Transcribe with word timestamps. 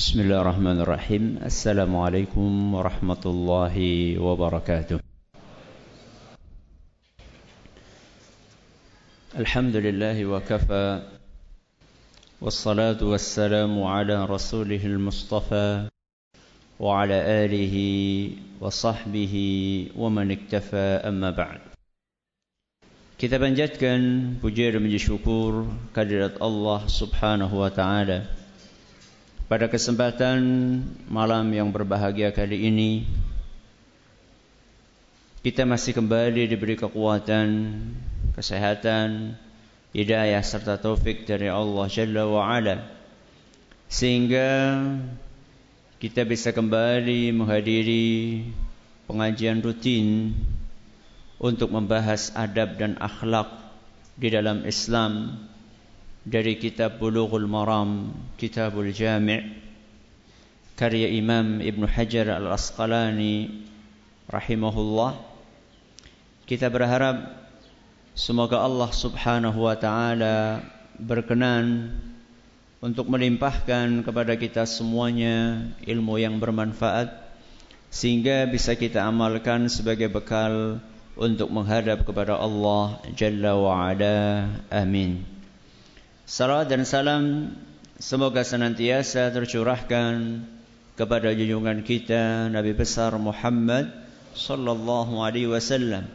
بسم 0.00 0.20
الله 0.20 0.40
الرحمن 0.40 0.80
الرحيم 0.80 1.24
السلام 1.44 1.92
عليكم 1.96 2.74
ورحمة 2.74 3.24
الله 3.26 3.76
وبركاته 4.18 4.96
الحمد 9.36 9.76
لله 9.76 10.16
وكفى 10.24 11.02
والصلاة 12.40 13.00
والسلام 13.02 13.82
على 13.82 14.24
رسوله 14.24 14.82
المصطفى 14.86 15.88
وعلى 16.80 17.18
آله 17.44 17.76
وصحبه 18.60 19.34
ومن 19.96 20.26
اكتفى 20.30 20.86
أما 21.12 21.30
بعد 21.30 21.60
Kita 23.20 23.36
panjatkan 23.36 24.00
puji 24.40 24.72
dan 24.72 24.80
puji 24.80 24.96
syukur 24.96 25.68
Subhanahu 26.88 27.60
wa 27.60 27.68
taala. 27.68 28.39
Pada 29.50 29.66
kesempatan 29.66 30.38
malam 31.10 31.50
yang 31.50 31.74
berbahagia 31.74 32.30
kali 32.30 32.70
ini 32.70 33.02
kita 35.42 35.66
masih 35.66 35.90
kembali 35.90 36.46
diberi 36.46 36.78
kekuatan, 36.78 37.74
kesehatan, 38.38 39.34
hidayah 39.90 40.38
serta 40.46 40.78
taufik 40.78 41.26
dari 41.26 41.50
Allah 41.50 41.82
Jalla 41.90 42.30
wa 42.30 42.46
ala. 42.46 42.94
Sehingga 43.90 44.86
kita 45.98 46.22
bisa 46.22 46.54
kembali 46.54 47.34
menghadiri 47.34 48.46
pengajian 49.10 49.58
rutin 49.66 50.30
untuk 51.42 51.74
membahas 51.74 52.30
adab 52.38 52.78
dan 52.78 52.94
akhlak 53.02 53.50
di 54.14 54.30
dalam 54.30 54.62
Islam 54.62 55.42
dari 56.30 56.62
kitab 56.62 57.02
Bulughul 57.02 57.50
Maram, 57.50 58.14
Kitabul 58.38 58.94
Jami' 58.94 59.50
karya 60.78 61.10
Imam 61.10 61.58
Ibn 61.58 61.82
Hajar 61.90 62.38
Al-Asqalani 62.38 63.66
rahimahullah. 64.30 65.18
Kita 66.46 66.70
berharap 66.70 67.34
semoga 68.14 68.62
Allah 68.62 68.94
Subhanahu 68.94 69.66
wa 69.66 69.74
taala 69.74 70.62
berkenan 71.02 71.98
untuk 72.78 73.10
melimpahkan 73.10 74.06
kepada 74.06 74.38
kita 74.38 74.70
semuanya 74.70 75.66
ilmu 75.82 76.14
yang 76.22 76.38
bermanfaat 76.38 77.10
sehingga 77.90 78.46
bisa 78.46 78.78
kita 78.78 79.02
amalkan 79.02 79.66
sebagai 79.66 80.06
bekal 80.06 80.78
untuk 81.18 81.50
menghadap 81.50 82.06
kepada 82.06 82.38
Allah 82.38 83.02
Jalla 83.18 83.58
wa 83.58 83.90
Ala. 83.90 84.46
Amin. 84.70 85.39
Salam 86.30 86.62
dan 86.62 86.86
salam 86.86 87.22
semoga 87.98 88.46
senantiasa 88.46 89.34
tercurahkan 89.34 90.46
kepada 90.94 91.34
junjungan 91.34 91.82
kita 91.82 92.46
Nabi 92.54 92.70
besar 92.70 93.18
Muhammad 93.18 93.90
sallallahu 94.38 95.26
alaihi 95.26 95.50
wasallam 95.50 96.06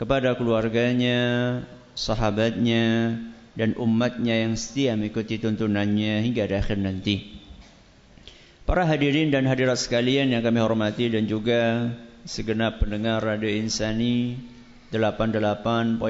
kepada 0.00 0.32
keluarganya, 0.32 1.60
sahabatnya 1.92 3.20
dan 3.52 3.76
umatnya 3.76 4.48
yang 4.48 4.56
setia 4.56 4.96
mengikuti 4.96 5.36
tuntunannya 5.36 6.24
hingga 6.24 6.48
akhir 6.48 6.80
nanti. 6.80 7.28
Para 8.64 8.88
hadirin 8.88 9.28
dan 9.28 9.44
hadirat 9.44 9.76
sekalian 9.76 10.32
yang 10.32 10.40
kami 10.40 10.56
hormati 10.56 11.12
dan 11.12 11.28
juga 11.28 11.92
segenap 12.24 12.80
pendengar 12.80 13.20
Radio 13.20 13.52
Insani 13.52 14.40
88.8 14.88 16.00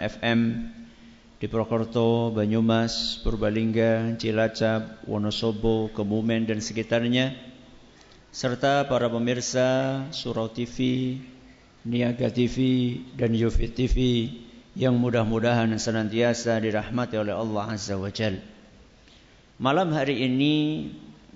FM 0.00 0.40
di 1.44 1.52
Purwokerto, 1.52 2.32
Banyumas, 2.32 3.20
Purbalingga, 3.20 4.16
Cilacap, 4.16 5.04
Wonosobo, 5.04 5.92
Kebumen 5.92 6.48
dan 6.48 6.64
sekitarnya 6.64 7.36
serta 8.32 8.88
para 8.88 9.12
pemirsa 9.12 10.08
Surau 10.08 10.48
TV, 10.48 11.20
Niaga 11.84 12.32
TV 12.32 12.56
dan 13.20 13.36
Yufit 13.36 13.76
TV 13.76 14.32
yang 14.72 14.96
mudah-mudahan 14.96 15.68
senantiasa 15.76 16.56
dirahmati 16.64 17.20
oleh 17.20 17.36
Allah 17.36 17.76
Azza 17.76 18.00
wa 18.00 18.08
Jal. 18.08 18.40
Malam 19.60 19.92
hari 19.92 20.24
ini 20.24 20.88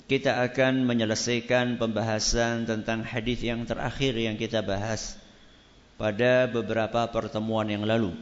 kita 0.09 0.41
akan 0.41 0.89
menyelesaikan 0.89 1.77
pembahasan 1.77 2.65
tentang 2.65 3.05
hadis 3.05 3.45
yang 3.45 3.69
terakhir 3.69 4.17
yang 4.17 4.41
kita 4.41 4.65
bahas 4.65 5.21
pada 6.01 6.49
beberapa 6.49 7.05
pertemuan 7.13 7.69
yang 7.69 7.85
lalu 7.85 8.17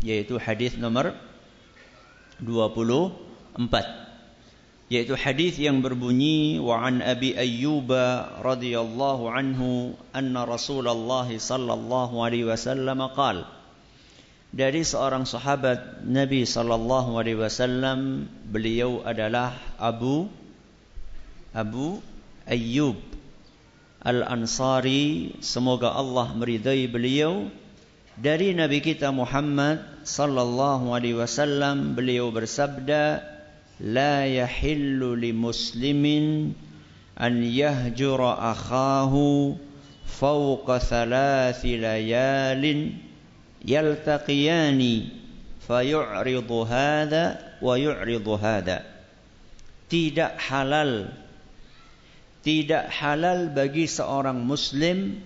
yaitu 0.00 0.38
hadis 0.40 0.76
nomor 0.78 1.12
24 2.40 3.60
yaitu 4.86 5.18
hadis 5.18 5.58
yang 5.58 5.82
berbunyi 5.82 6.62
wa 6.62 6.78
an 6.84 7.02
abi 7.02 7.34
ayyub 7.34 7.90
radhiyallahu 8.40 9.26
anhu 9.26 9.98
anna 10.14 10.46
rasulullah 10.46 11.26
sallallahu 11.26 12.22
alaihi 12.22 12.46
wasallam 12.46 13.02
qala 13.16 13.56
dari 14.56 14.86
seorang 14.86 15.28
sahabat 15.28 16.06
Nabi 16.06 16.46
sallallahu 16.48 17.18
alaihi 17.18 17.36
wasallam 17.36 18.30
beliau 18.48 19.04
adalah 19.04 19.52
Abu 19.76 20.30
Abu 21.56 22.00
Ayyub 22.48 22.96
Al-Ansari. 24.00 25.34
Semoga 25.42 25.92
Allah 25.92 26.30
meridai 26.36 26.86
beliau 26.86 27.50
dari 28.16 28.56
Nabi 28.56 28.80
kita 28.80 29.12
Muhammad 29.12 29.84
sallallahu 30.08 30.88
alaihi 30.96 31.20
wasallam 31.20 31.92
beliau 31.92 32.32
bersabda 32.32 33.20
la 33.84 34.24
yahillu 34.24 35.12
li 35.12 35.36
muslimin 35.36 36.56
an 37.12 37.44
yahjura 37.44 38.56
akhahu 38.56 39.60
fawqa 40.08 40.80
thalathi 40.80 41.76
layalin 41.76 42.96
yaltaqiyani 43.60 45.12
fayu'ridu 45.68 46.56
hadha 46.64 47.60
wa 47.60 47.76
yu'ridu 47.76 48.32
hadha. 48.40 48.80
Tidak 49.92 50.40
halal 50.40 51.12
tidak 52.46 52.86
halal 52.94 53.50
bagi 53.50 53.90
seorang 53.90 54.38
muslim 54.46 55.18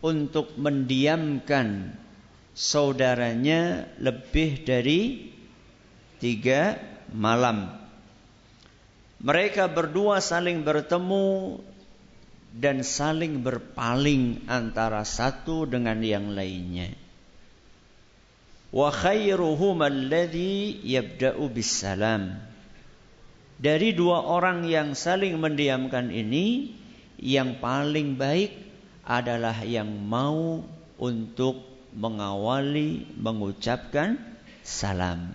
untuk 0.00 0.56
mendiamkan 0.56 1.92
saudaranya 2.54 3.90
lebih 3.98 4.62
dari 4.62 5.34
tiga 6.22 6.78
malam. 7.10 7.68
Mereka 9.18 9.68
berdua 9.74 10.22
saling 10.22 10.62
bertemu 10.62 11.58
dan 12.54 12.86
saling 12.86 13.42
berpaling 13.42 14.46
antara 14.46 15.02
satu 15.02 15.66
dengan 15.66 15.98
yang 15.98 16.30
lainnya. 16.30 16.94
Wa 18.70 18.94
khairuhum 18.94 19.82
alladhi 19.82 20.78
yabda'u 20.86 21.42
bisalam. 21.50 22.38
Dari 23.54 23.94
dua 23.94 24.22
orang 24.22 24.66
yang 24.66 24.98
saling 24.98 25.38
mendiamkan 25.38 26.10
ini, 26.10 26.74
yang 27.22 27.62
paling 27.62 28.18
baik 28.18 28.50
adalah 29.06 29.62
yang 29.62 29.88
mau 29.88 30.62
untuk 30.98 31.73
mengawali 31.94 33.06
mengucapkan 33.16 34.18
salam. 34.66 35.32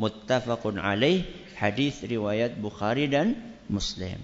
Muttafaqun 0.00 0.80
alaih 0.80 1.28
hadis 1.54 2.00
riwayat 2.00 2.56
Bukhari 2.56 3.06
dan 3.06 3.36
Muslim. 3.68 4.18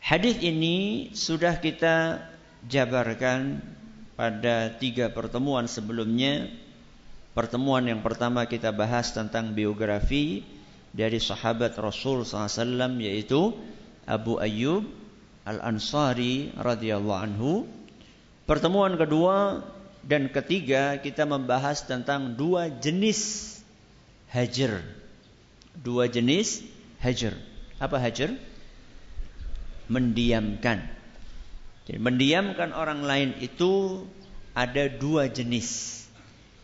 Hadis 0.00 0.40
ini 0.40 1.10
sudah 1.12 1.60
kita 1.60 2.24
jabarkan 2.64 3.60
pada 4.16 4.72
tiga 4.80 5.12
pertemuan 5.12 5.68
sebelumnya. 5.68 6.48
Pertemuan 7.36 7.84
yang 7.84 8.00
pertama 8.00 8.48
kita 8.48 8.72
bahas 8.72 9.12
tentang 9.12 9.52
biografi 9.52 10.40
dari 10.96 11.20
sahabat 11.20 11.76
Rasul 11.76 12.24
SAW 12.24 12.96
yaitu 12.96 13.52
Abu 14.08 14.40
Ayyub 14.40 14.88
Al-Ansari 15.44 16.56
radhiyallahu 16.56 17.20
anhu. 17.20 17.52
Pertemuan 18.48 18.96
kedua 18.96 19.60
dan 20.06 20.30
ketiga 20.30 21.02
kita 21.02 21.26
membahas 21.26 21.82
tentang 21.82 22.38
dua 22.38 22.70
jenis 22.70 23.52
hajar. 24.30 24.86
Dua 25.74 26.06
jenis 26.06 26.62
hajar. 27.02 27.34
Apa 27.82 27.98
hajar? 27.98 28.38
Mendiamkan. 29.90 30.86
Jadi 31.90 31.98
mendiamkan 31.98 32.70
orang 32.70 33.02
lain 33.02 33.34
itu 33.42 34.06
ada 34.54 34.86
dua 34.86 35.26
jenis. 35.26 36.02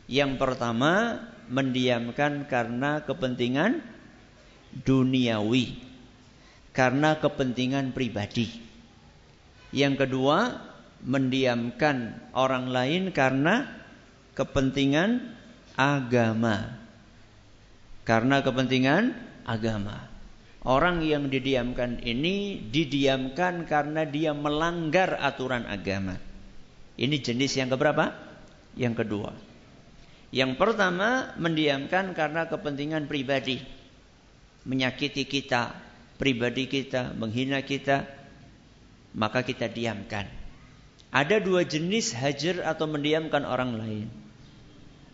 Yang 0.07 0.39
pertama 0.39 1.19
mendiamkan 1.51 2.47
karena 2.47 3.03
kepentingan 3.03 3.83
duniawi 4.87 5.93
karena 6.73 7.19
kepentingan 7.21 7.93
pribadi. 7.93 8.49
Yang 9.73 10.07
kedua, 10.09 10.61
mendiamkan 11.03 12.19
orang 12.33 12.71
lain 12.71 13.11
karena 13.11 13.67
kepentingan 14.39 15.35
agama. 15.75 16.79
Karena 18.03 18.43
kepentingan 18.43 19.15
agama. 19.47 20.11
Orang 20.63 21.03
yang 21.03 21.27
didiamkan 21.27 21.99
ini 22.07 22.59
didiamkan 22.71 23.67
karena 23.67 24.07
dia 24.07 24.31
melanggar 24.31 25.19
aturan 25.19 25.67
agama. 25.67 26.19
Ini 26.95 27.19
jenis 27.19 27.59
yang 27.59 27.67
keberapa? 27.67 28.15
Yang 28.79 29.03
kedua. 29.03 29.31
Yang 30.31 30.55
pertama 30.57 31.35
mendiamkan 31.35 32.15
karena 32.15 32.47
kepentingan 32.47 33.11
pribadi. 33.11 33.59
Menyakiti 34.63 35.27
kita, 35.27 35.75
pribadi 36.15 36.71
kita, 36.71 37.11
menghina 37.19 37.67
kita, 37.67 38.07
maka 39.19 39.43
kita 39.43 39.67
diamkan. 39.67 40.42
Ada 41.13 41.45
dua 41.45 41.69
jenis 41.69 42.17
hajar 42.17 42.65
atau 42.65 42.89
mendiamkan 42.89 43.45
orang 43.45 43.77
lain. 43.77 44.09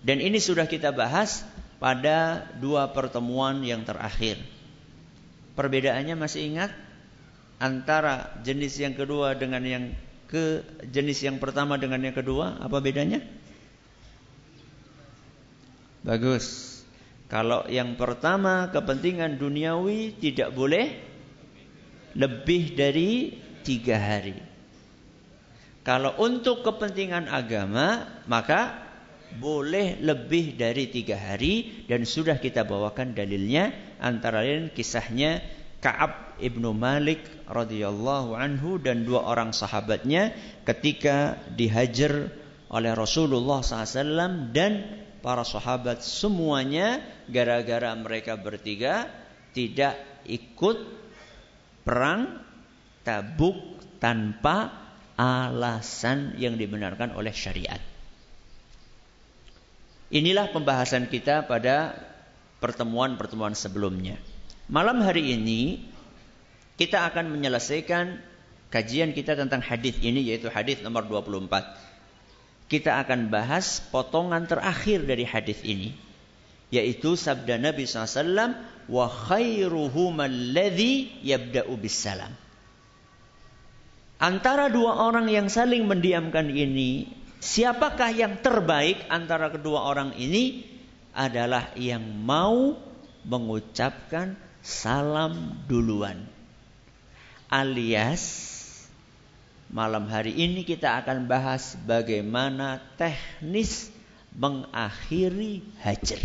Dan 0.07 0.23
ini 0.23 0.39
sudah 0.39 0.71
kita 0.71 0.95
bahas 0.95 1.43
pada 1.83 2.47
dua 2.63 2.95
pertemuan 2.95 3.67
yang 3.67 3.83
terakhir. 3.83 4.39
Perbedaannya 5.59 6.15
masih 6.15 6.55
ingat 6.55 6.71
antara 7.59 8.39
jenis 8.47 8.79
yang 8.79 8.95
kedua 8.95 9.35
dengan 9.35 9.67
yang 9.67 9.85
ke 10.31 10.63
jenis 10.87 11.27
yang 11.27 11.43
pertama 11.43 11.75
dengan 11.75 11.99
yang 11.99 12.15
kedua 12.15 12.63
apa 12.63 12.79
bedanya? 12.79 13.19
Bagus. 16.07 16.79
Kalau 17.27 17.67
yang 17.67 17.99
pertama 17.99 18.71
kepentingan 18.71 19.37
duniawi 19.37 20.17
tidak 20.17 20.55
boleh 20.55 20.97
lebih 22.17 22.73
dari 22.73 23.37
tiga 23.67 24.01
hari. 24.01 24.48
Kalau 25.87 26.15
untuk 26.21 26.67
kepentingan 26.67 27.31
agama 27.31 28.05
maka 28.29 28.89
boleh 29.37 30.01
lebih 30.01 30.57
dari 30.57 30.89
tiga 30.89 31.21
hari 31.21 31.85
dan 31.85 32.09
sudah 32.09 32.41
kita 32.41 32.65
bawakan 32.65 33.13
dalilnya 33.13 33.77
antara 34.01 34.41
lain 34.41 34.73
kisahnya 34.73 35.45
Ka'ab 35.79 36.41
ibnu 36.41 36.73
Malik 36.75 37.23
radhiyallahu 37.47 38.35
anhu 38.35 38.81
dan 38.81 39.05
dua 39.05 39.29
orang 39.29 39.53
sahabatnya 39.53 40.33
ketika 40.65 41.39
dihajar 41.55 42.33
oleh 42.73 42.93
Rasulullah 42.97 43.63
SAW 43.63 44.51
dan 44.51 44.85
para 45.21 45.45
sahabat 45.45 46.03
semuanya 46.03 47.05
gara-gara 47.29 47.95
mereka 47.95 48.35
bertiga 48.35 49.07
tidak 49.53 49.99
ikut 50.25 50.79
perang 51.85 52.49
Tabuk 53.07 53.81
tanpa 54.03 54.88
alasan 55.19 56.39
yang 56.39 56.55
dibenarkan 56.55 57.13
oleh 57.19 57.35
syariat. 57.35 57.83
Inilah 60.09 60.55
pembahasan 60.55 61.11
kita 61.11 61.45
pada 61.45 61.93
pertemuan-pertemuan 62.63 63.53
sebelumnya. 63.53 64.17
Malam 64.71 65.03
hari 65.05 65.37
ini 65.37 65.85
kita 66.81 67.05
akan 67.11 67.35
menyelesaikan 67.35 68.23
kajian 68.73 69.13
kita 69.13 69.35
tentang 69.35 69.61
hadis 69.61 69.99
ini 70.01 70.23
yaitu 70.23 70.49
hadis 70.49 70.81
nomor 70.81 71.05
24. 71.05 72.71
Kita 72.71 73.01
akan 73.03 73.29
bahas 73.29 73.85
potongan 73.91 74.47
terakhir 74.49 75.05
dari 75.05 75.27
hadis 75.27 75.61
ini 75.67 75.93
yaitu 76.69 77.17
sabda 77.17 77.57
Nabi 77.57 77.89
SAW 77.89 78.55
wa 78.89 79.07
khairuhum 79.09 80.21
alladhi 80.21 81.11
yabda'u 81.25 81.73
bisalam. 81.81 82.33
Antara 84.19 84.67
dua 84.67 84.99
orang 84.99 85.31
yang 85.31 85.47
saling 85.47 85.87
mendiamkan 85.87 86.51
ini, 86.51 87.07
siapakah 87.39 88.11
yang 88.11 88.43
terbaik 88.43 89.07
antara 89.07 89.47
kedua 89.55 89.87
orang 89.87 90.11
ini 90.19 90.67
adalah 91.15 91.71
yang 91.79 92.03
mau 92.03 92.75
mengucapkan 93.23 94.35
salam 94.59 95.63
duluan. 95.71 96.27
Alias 97.47 98.59
malam 99.71 100.11
hari 100.11 100.35
ini 100.35 100.67
kita 100.67 100.99
akan 100.99 101.31
bahas 101.31 101.79
bagaimana 101.87 102.83
teknis 102.99 103.87
mengakhiri 104.35 105.63
hajar. 105.79 106.21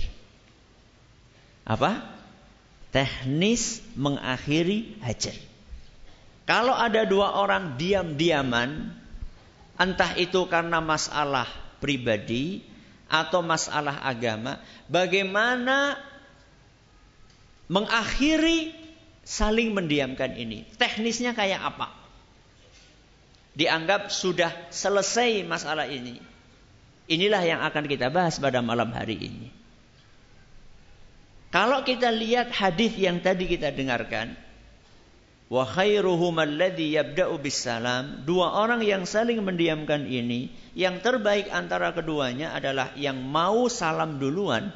Apa? 1.61 2.01
Teknis 2.89 3.85
mengakhiri 3.93 4.97
hajar. 5.05 5.52
Kalau 6.43 6.75
ada 6.75 7.07
dua 7.07 7.39
orang 7.39 7.79
diam-diaman, 7.79 8.91
entah 9.79 10.11
itu 10.19 10.43
karena 10.51 10.83
masalah 10.83 11.47
pribadi 11.79 12.63
atau 13.07 13.39
masalah 13.39 14.03
agama, 14.03 14.59
bagaimana 14.91 15.95
mengakhiri 17.71 18.75
saling 19.23 19.71
mendiamkan 19.71 20.35
ini. 20.35 20.67
Teknisnya 20.75 21.31
kayak 21.31 21.63
apa? 21.63 21.95
Dianggap 23.55 24.11
sudah 24.11 24.51
selesai 24.67 25.47
masalah 25.47 25.87
ini. 25.87 26.19
Inilah 27.07 27.43
yang 27.43 27.61
akan 27.63 27.87
kita 27.87 28.11
bahas 28.11 28.39
pada 28.39 28.59
malam 28.59 28.91
hari 28.91 29.15
ini. 29.19 29.47
Kalau 31.53 31.85
kita 31.85 32.09
lihat 32.09 32.49
hadis 32.49 32.97
yang 32.97 33.21
tadi 33.21 33.45
kita 33.45 33.69
dengarkan, 33.69 34.33
wa 35.53 35.69
khairuhum 35.69 36.41
alladhi 36.41 36.97
yabda'u 36.97 37.37
bisalam, 37.37 38.25
dua 38.25 38.57
orang 38.57 38.81
yang 38.81 39.05
saling 39.05 39.37
mendiamkan 39.45 40.09
ini, 40.09 40.49
yang 40.73 40.97
terbaik 41.05 41.53
antara 41.53 41.93
keduanya 41.93 42.57
adalah 42.57 42.89
yang 42.97 43.21
mau 43.21 43.69
salam 43.69 44.17
duluan 44.17 44.73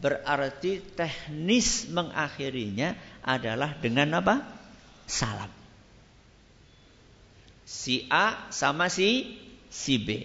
Berarti 0.00 0.80
teknis 0.96 1.84
mengakhirinya 1.92 2.96
adalah 3.20 3.76
dengan 3.76 4.16
apa? 4.16 4.40
Salam. 5.04 5.52
Si 7.68 8.08
A 8.08 8.48
sama 8.48 8.88
si 8.88 9.36
si 9.68 10.00
B. 10.00 10.24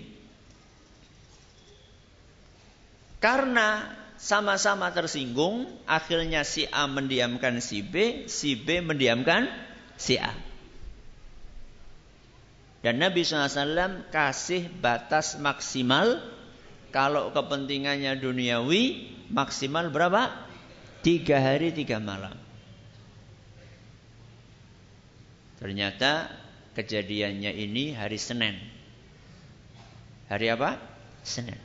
Karena 3.20 3.84
sama-sama 4.16 4.92
tersinggung, 4.96 5.68
akhirnya 5.86 6.48
si 6.48 6.68
A 6.72 6.88
mendiamkan 6.88 7.60
si 7.60 7.84
B, 7.84 8.26
si 8.32 8.56
B 8.56 8.80
mendiamkan 8.80 9.48
si 10.00 10.16
A. 10.20 10.32
Dan 12.86 13.02
Nabi 13.02 13.26
SAW 13.26 14.06
kasih 14.14 14.70
batas 14.70 15.42
maksimal 15.42 16.22
kalau 16.94 17.34
kepentingannya 17.34 18.14
duniawi 18.22 19.10
maksimal 19.34 19.90
berapa? 19.90 20.30
Tiga 21.02 21.42
hari 21.42 21.74
tiga 21.74 21.98
malam. 21.98 22.38
Ternyata 25.58 26.30
kejadiannya 26.78 27.58
ini 27.58 27.98
hari 27.98 28.22
Senin. 28.22 28.54
Hari 30.30 30.54
apa? 30.54 30.78
Senin. 31.26 31.65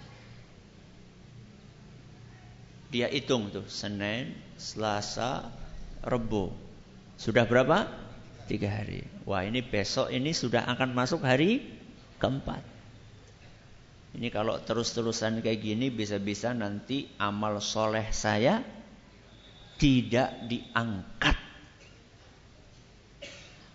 Dia 2.90 3.06
hitung 3.06 3.54
tuh 3.54 3.70
Senin, 3.70 4.34
Selasa, 4.58 5.46
Rebu. 6.02 6.50
Sudah 7.14 7.46
berapa? 7.46 7.86
Tiga 8.50 8.66
hari. 8.66 9.06
Wah 9.22 9.46
ini 9.46 9.62
besok 9.62 10.10
ini 10.10 10.34
sudah 10.34 10.66
akan 10.66 10.90
masuk 10.90 11.22
hari 11.22 11.62
keempat. 12.18 12.66
Ini 14.10 14.26
kalau 14.34 14.58
terus-terusan 14.58 15.38
kayak 15.38 15.62
gini 15.62 15.86
bisa-bisa 15.86 16.50
nanti 16.50 17.06
amal 17.14 17.62
soleh 17.62 18.10
saya 18.10 18.58
tidak 19.78 20.50
diangkat. 20.50 21.38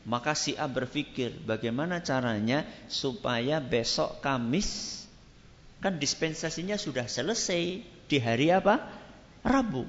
Maka 0.06 0.38
si 0.38 0.54
A 0.60 0.68
berpikir 0.68 1.34
bagaimana 1.48 2.04
caranya 2.04 2.68
supaya 2.92 3.64
besok 3.64 4.20
Kamis 4.20 5.02
kan 5.80 5.98
dispensasinya 5.98 6.76
sudah 6.76 7.08
selesai 7.08 7.80
di 8.06 8.18
hari 8.22 8.54
apa? 8.54 9.05
Rabu. 9.46 9.86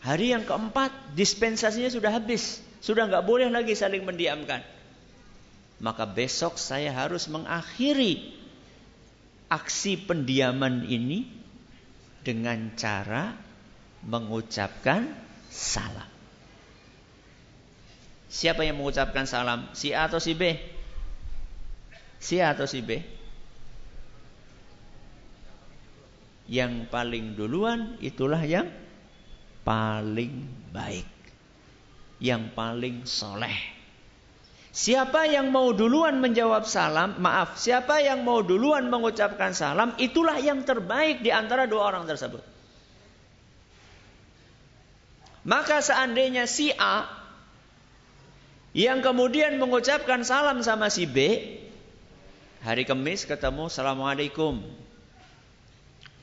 Hari 0.00 0.32
yang 0.32 0.44
keempat 0.48 1.16
dispensasinya 1.16 1.92
sudah 1.92 2.12
habis, 2.12 2.64
sudah 2.80 3.08
nggak 3.08 3.24
boleh 3.24 3.48
lagi 3.52 3.76
saling 3.76 4.04
mendiamkan. 4.04 4.64
Maka 5.80 6.08
besok 6.08 6.56
saya 6.56 6.92
harus 6.96 7.28
mengakhiri 7.28 8.32
aksi 9.52 10.00
pendiaman 10.00 10.88
ini 10.88 11.28
dengan 12.24 12.72
cara 12.72 13.36
mengucapkan 14.04 15.08
salam. 15.52 16.08
Siapa 18.32 18.64
yang 18.64 18.80
mengucapkan 18.80 19.28
salam? 19.28 19.68
Si 19.76 19.92
A 19.92 20.08
atau 20.08 20.18
si 20.18 20.32
B? 20.32 20.56
Si 22.20 22.40
A 22.40 22.56
atau 22.56 22.64
si 22.64 22.80
B? 22.80 22.98
Yang 26.44 26.92
paling 26.92 27.36
duluan 27.38 27.96
itulah 28.04 28.40
yang 28.44 28.68
paling 29.64 30.44
baik. 30.70 31.08
Yang 32.20 32.42
paling 32.52 32.96
soleh. 33.08 33.74
Siapa 34.74 35.30
yang 35.30 35.54
mau 35.54 35.70
duluan 35.70 36.18
menjawab 36.18 36.66
salam, 36.66 37.14
maaf, 37.22 37.54
siapa 37.62 38.02
yang 38.02 38.26
mau 38.26 38.42
duluan 38.42 38.90
mengucapkan 38.90 39.54
salam, 39.54 39.94
itulah 40.02 40.34
yang 40.42 40.66
terbaik 40.66 41.22
di 41.22 41.30
antara 41.30 41.70
dua 41.70 41.94
orang 41.94 42.10
tersebut. 42.10 42.42
Maka 45.46 45.78
seandainya 45.78 46.50
si 46.50 46.74
A 46.74 47.06
yang 48.74 48.98
kemudian 48.98 49.62
mengucapkan 49.62 50.26
salam 50.26 50.58
sama 50.66 50.90
si 50.90 51.06
B, 51.06 51.22
hari 52.66 52.82
Kamis 52.82 53.30
ketemu 53.30 53.70
Assalamualaikum. 53.70 54.83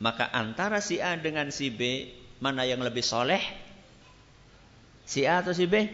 Maka 0.01 0.25
antara 0.33 0.81
si 0.81 0.97
A 0.97 1.13
dengan 1.13 1.53
si 1.53 1.69
B, 1.69 2.09
mana 2.41 2.65
yang 2.65 2.81
lebih 2.81 3.05
soleh? 3.05 3.41
Si 5.05 5.29
A 5.29 5.45
atau 5.45 5.53
si 5.53 5.69
B? 5.69 5.85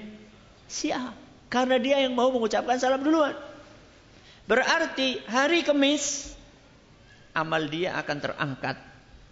Si 0.72 0.96
A. 0.96 1.12
Karena 1.52 1.76
dia 1.76 2.00
yang 2.00 2.16
mau 2.16 2.32
mengucapkan 2.32 2.80
salam 2.80 3.04
duluan. 3.04 3.36
Berarti 4.48 5.20
hari 5.28 5.68
Kamis 5.68 6.32
amal 7.36 7.68
dia 7.68 8.00
akan 8.00 8.18
terangkat. 8.24 8.80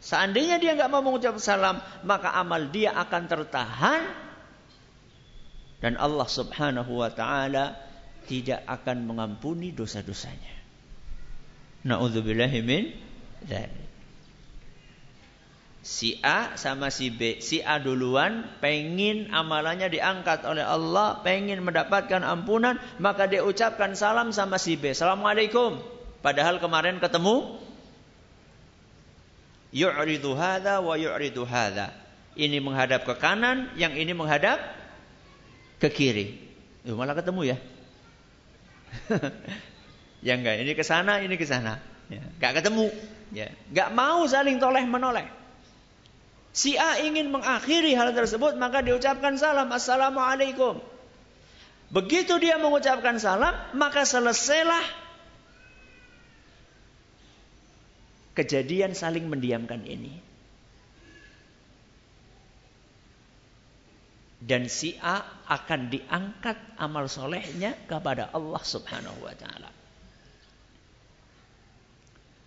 Seandainya 0.03 0.59
dia 0.59 0.75
nggak 0.75 0.91
mau 0.91 0.99
mengucapkan 0.99 1.39
salam, 1.39 1.79
maka 2.03 2.35
amal 2.35 2.67
dia 2.67 2.91
akan 2.99 3.23
tertahan 3.31 4.03
dan 5.79 6.01
Allah 6.01 6.27
Subhanahu 6.27 6.99
wa 6.99 7.13
taala 7.13 7.79
tidak 8.25 8.65
akan 8.65 9.05
mengampuni 9.05 9.69
dosa-dosanya. 9.69 10.55
Nauzubillahi 11.85 12.59
min 12.65 12.89
dzalik. 13.45 13.84
Si 15.85 16.17
A 16.25 16.57
sama 16.57 16.89
si 16.89 17.13
B. 17.13 17.37
Si 17.45 17.61
A 17.61 17.77
duluan 17.77 18.49
pengin 18.57 19.29
amalannya 19.29 19.85
diangkat 19.93 20.41
oleh 20.41 20.65
Allah, 20.65 21.21
pengin 21.21 21.61
mendapatkan 21.61 22.25
ampunan, 22.25 22.81
maka 22.97 23.29
dia 23.29 23.45
ucapkan 23.45 23.93
salam 23.93 24.33
sama 24.33 24.57
si 24.57 24.81
B. 24.81 24.97
Assalamualaikum. 24.97 25.77
Padahal 26.25 26.57
kemarin 26.57 26.97
ketemu 26.97 27.61
yu'ridu 29.69 30.33
hadha 30.33 30.81
wa 30.81 30.97
yu'ridu 30.97 31.45
hadha. 31.45 31.93
Ini 32.33 32.57
menghadap 32.65 33.05
ke 33.05 33.13
kanan, 33.21 33.69
yang 33.77 33.93
ini 33.93 34.17
menghadap 34.17 34.57
ke 35.77 35.93
kiri. 35.93 36.33
Yuh, 36.81 36.97
malah 36.97 37.13
ketemu 37.13 37.53
ya. 37.53 37.57
ya 40.25 40.33
enggak, 40.33 40.65
ini 40.65 40.73
ke 40.73 40.81
sana, 40.81 41.21
ini 41.21 41.37
ke 41.37 41.45
sana. 41.45 41.77
Ya, 42.09 42.25
enggak 42.41 42.57
ketemu. 42.57 42.89
Ya, 43.29 43.53
enggak 43.69 43.93
mau 43.93 44.25
saling 44.25 44.57
toleh 44.57 44.81
menoleh. 44.81 45.44
Si 46.55 46.79
A 46.79 47.03
ingin 47.03 47.35
mengakhiri 47.35 47.99
hal 47.99 48.15
tersebut 48.15 48.55
maka 48.55 48.79
diucapkan 48.79 49.35
salam 49.35 49.67
Assalamualaikum. 49.67 50.79
Begitu 51.91 52.39
dia 52.39 52.55
mengucapkan 52.55 53.19
salam 53.19 53.51
maka 53.75 54.07
selesailah 54.07 54.87
kejadian 58.39 58.95
saling 58.95 59.27
mendiamkan 59.27 59.83
ini. 59.83 60.15
Dan 64.39 64.71
si 64.71 64.95
A 65.03 65.27
akan 65.51 65.91
diangkat 65.91 66.55
amal 66.79 67.11
solehnya 67.11 67.75
kepada 67.91 68.31
Allah 68.31 68.63
subhanahu 68.63 69.27
wa 69.27 69.35
ta'ala. 69.35 69.71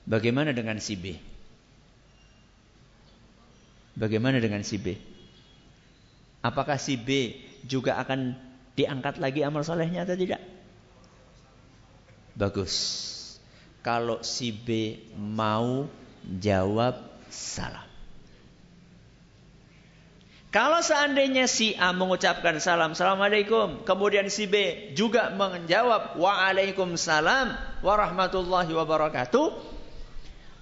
Bagaimana 0.09 0.57
dengan 0.57 0.81
si 0.81 0.97
B? 0.97 1.12
Bagaimana 3.99 4.38
dengan 4.38 4.62
si 4.62 4.78
B? 4.78 4.95
Apakah 6.38 6.78
si 6.78 6.95
B 6.95 7.35
juga 7.67 7.99
akan 7.99 8.38
diangkat 8.78 9.19
lagi 9.19 9.43
amal 9.43 9.67
solehnya 9.67 10.07
atau 10.07 10.14
tidak? 10.14 10.38
Bagus. 12.38 12.75
Kalau 13.83 14.23
si 14.23 14.55
B 14.55 15.02
mau 15.19 15.90
jawab 16.23 17.02
salam. 17.26 17.88
Kalau 20.49 20.81
seandainya 20.81 21.45
si 21.45 21.76
A 21.76 21.93
mengucapkan 21.93 22.57
salam, 22.62 22.97
Assalamualaikum. 22.97 23.85
Kemudian 23.85 24.31
si 24.33 24.49
B 24.49 24.88
juga 24.97 25.28
menjawab, 25.35 26.17
Waalaikumsalam 26.17 27.83
warahmatullahi 27.85 28.73
wabarakatuh. 28.73 29.76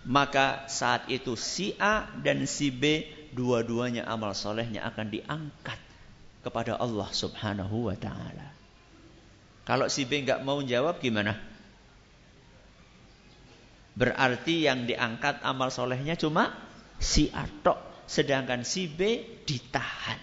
Maka 0.09 0.67
saat 0.67 1.07
itu 1.07 1.39
si 1.39 1.77
A 1.79 2.11
dan 2.19 2.51
si 2.51 2.75
B 2.75 3.07
dua-duanya 3.37 4.09
amal 4.09 4.33
solehnya 4.33 4.89
akan 4.89 5.13
diangkat 5.13 5.77
kepada 6.41 6.81
Allah 6.81 7.13
Subhanahu 7.13 7.93
wa 7.93 7.97
taala. 8.01 8.57
Kalau 9.69 9.93
si 9.93 10.09
B 10.09 10.25
nggak 10.25 10.41
mau 10.41 10.65
jawab 10.65 11.05
gimana? 11.05 11.37
Berarti 13.93 14.65
yang 14.65 14.89
diangkat 14.89 15.45
amal 15.45 15.69
solehnya 15.69 16.17
cuma 16.17 16.57
si 16.97 17.29
A 17.37 17.45
sedangkan 18.07 18.63
si 18.65 18.89
B 18.89 19.21
ditahan. 19.45 20.21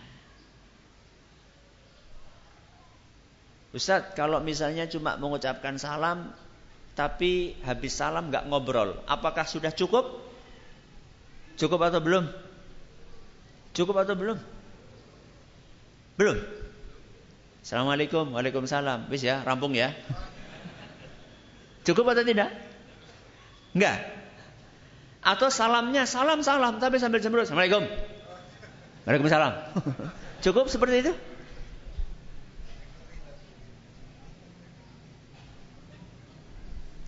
Ustadz, 3.74 4.13
kalau 4.13 4.38
misalnya 4.39 4.86
cuma 4.86 5.17
mengucapkan 5.17 5.82
salam, 5.82 6.29
tapi 6.93 7.58
habis 7.65 7.98
salam 7.98 8.29
nggak 8.29 8.46
ngobrol, 8.46 9.01
apakah 9.10 9.50
sudah 9.50 9.74
cukup? 9.74 10.22
Cukup 11.58 11.82
atau 11.82 12.00
belum? 12.00 12.52
Cukup 13.74 13.98
atau 13.98 14.13
belum? 14.13 14.38
Belum. 16.13 16.38
Assalamualaikum, 17.65 18.30
waalaikumsalam. 18.38 19.10
Bis 19.10 19.25
ya, 19.25 19.42
rampung 19.42 19.74
ya. 19.74 19.98
Cukup 21.82 22.13
atau 22.13 22.22
tidak? 22.22 22.53
Enggak. 23.74 23.98
Atau 25.24 25.50
salamnya 25.50 26.06
salam 26.06 26.46
salam 26.46 26.77
tapi 26.77 27.01
sambil 27.01 27.24
cemberut. 27.24 27.50
Assalamualaikum. 27.50 27.89
Waalaikumsalam. 29.10 29.53
Cukup 30.46 30.70
seperti 30.70 31.10
itu? 31.10 31.13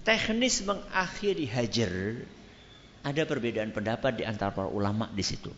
Teknis 0.05 0.61
mengakhiri 0.65 1.49
hajar 1.49 1.93
ada 3.01 3.21
perbedaan 3.25 3.73
pendapat 3.73 4.21
di 4.21 4.23
antara 4.25 4.53
para 4.53 4.69
ulama 4.69 5.09
di 5.13 5.25
situ. 5.25 5.49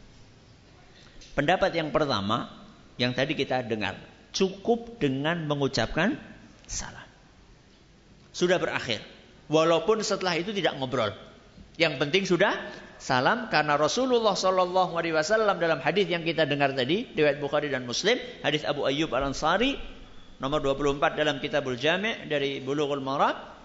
Pendapat 1.37 1.69
yang 1.77 1.93
pertama 1.93 2.49
yang 2.97 3.13
tadi 3.13 3.37
kita 3.37 3.61
dengar, 3.61 3.93
cukup 4.33 4.97
dengan 4.97 5.45
mengucapkan 5.45 6.17
salam. 6.65 7.05
Sudah 8.33 8.57
berakhir. 8.57 9.05
Walaupun 9.45 10.01
setelah 10.01 10.33
itu 10.33 10.49
tidak 10.49 10.81
ngobrol. 10.81 11.13
Yang 11.77 11.93
penting 12.01 12.23
sudah 12.25 12.57
salam 12.97 13.53
karena 13.53 13.77
Rasulullah 13.77 14.33
Shallallahu 14.33 14.97
Alaihi 14.97 15.13
Wasallam 15.13 15.61
dalam 15.61 15.77
hadis 15.77 16.09
yang 16.09 16.25
kita 16.25 16.49
dengar 16.49 16.73
tadi 16.73 17.05
riwayat 17.13 17.37
Bukhari 17.37 17.69
dan 17.69 17.85
Muslim 17.85 18.17
hadis 18.41 18.65
Abu 18.65 18.89
Ayyub 18.89 19.13
Al 19.13 19.29
Ansari 19.29 19.77
nomor 20.41 20.65
24 20.65 21.13
dalam 21.13 21.37
Kitabul 21.37 21.77
Jami' 21.77 22.25
dari 22.25 22.57
Bulughul 22.65 23.05
Maram 23.05 23.56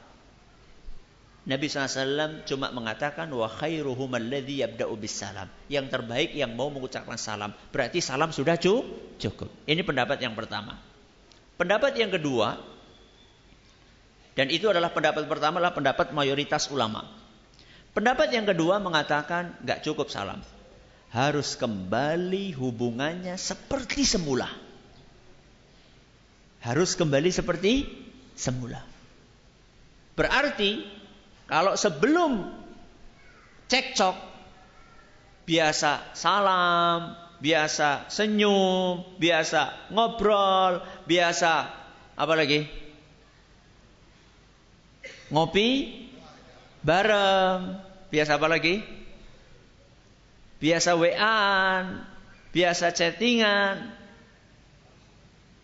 Nabi 1.42 1.66
SAW 1.66 2.46
cuma 2.46 2.70
mengatakan 2.70 3.26
wa 3.34 3.50
khairuhum 3.50 4.14
alladhi 4.14 4.62
yabda'u 4.62 4.94
bis 4.94 5.18
salam. 5.18 5.50
Yang 5.66 5.90
terbaik 5.90 6.30
yang 6.38 6.54
mau 6.54 6.70
mengucapkan 6.70 7.18
salam. 7.18 7.50
Berarti 7.74 7.98
salam 7.98 8.30
sudah 8.30 8.54
cukup. 8.58 9.50
Ini 9.66 9.82
pendapat 9.82 10.22
yang 10.22 10.38
pertama. 10.38 10.78
Pendapat 11.58 11.98
yang 11.98 12.14
kedua 12.14 12.62
dan 14.32 14.48
itu 14.48 14.70
adalah 14.70 14.88
pendapat 14.94 15.28
pertama 15.28 15.60
adalah 15.60 15.76
pendapat 15.76 16.16
mayoritas 16.16 16.72
ulama. 16.72 17.04
Pendapat 17.92 18.32
yang 18.32 18.48
kedua 18.48 18.80
mengatakan 18.80 19.52
nggak 19.60 19.84
cukup 19.84 20.08
salam. 20.08 20.40
Harus 21.12 21.60
kembali 21.60 22.56
hubungannya 22.56 23.36
seperti 23.36 24.08
semula. 24.08 24.48
Harus 26.64 26.96
kembali 26.96 27.28
seperti 27.28 27.84
semula. 28.32 28.80
Berarti 30.16 31.01
kalau 31.52 31.76
sebelum 31.76 32.48
cekcok, 33.68 34.16
biasa 35.44 36.16
salam, 36.16 37.12
biasa 37.44 38.08
senyum, 38.08 39.04
biasa 39.20 39.92
ngobrol, 39.92 40.80
biasa 41.04 41.68
apa 42.16 42.32
lagi? 42.32 42.64
Ngopi 45.28 45.68
bareng, 46.80 47.76
biasa 48.08 48.40
apa 48.40 48.48
lagi? 48.48 48.80
Biasa 50.56 50.96
WA, 50.96 51.44
biasa 52.48 52.96
chattingan. 52.96 53.92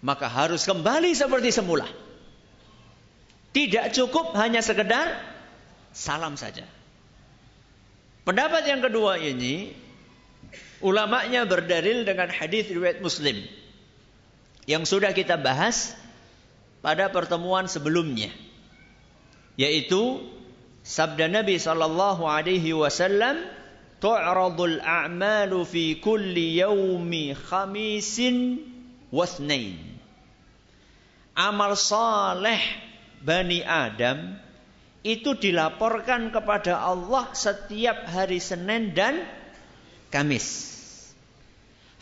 Maka 0.05 0.29
harus 0.29 0.69
kembali 0.69 1.17
seperti 1.17 1.49
semula. 1.49 1.89
Tidak 3.57 3.97
cukup 3.97 4.37
hanya 4.37 4.61
sekedar 4.61 5.38
salam 5.99 6.39
saja. 6.39 6.63
Pendapat 8.23 8.71
yang 8.71 8.79
kedua 8.79 9.19
ini 9.19 9.75
ulamanya 10.79 11.43
berdalil 11.43 12.07
dengan 12.07 12.31
hadis 12.31 12.71
riwayat 12.71 13.03
Muslim 13.03 13.43
yang 14.71 14.87
sudah 14.87 15.11
kita 15.11 15.35
bahas 15.35 15.99
pada 16.79 17.11
pertemuan 17.11 17.67
sebelumnya 17.67 18.31
yaitu 19.59 20.23
sabda 20.87 21.27
Nabi 21.27 21.59
sallallahu 21.59 22.23
alaihi 22.31 22.71
wasallam 22.79 23.43
tu'radul 23.99 24.79
a'malu 24.79 25.67
fi 25.67 25.99
kulli 25.99 26.63
yaumi 26.63 27.35
khamisin 27.35 28.63
wasnain. 29.11 29.99
Amal 31.35 31.75
saleh 31.75 32.63
Bani 33.19 33.67
Adam 33.67 34.39
itu 35.09 35.33
dilaporkan 35.33 36.29
kepada 36.29 36.85
Allah 36.85 37.33
setiap 37.33 38.05
hari 38.13 38.45
Senin 38.45 38.93
dan 38.93 39.25
Kamis. 40.13 40.77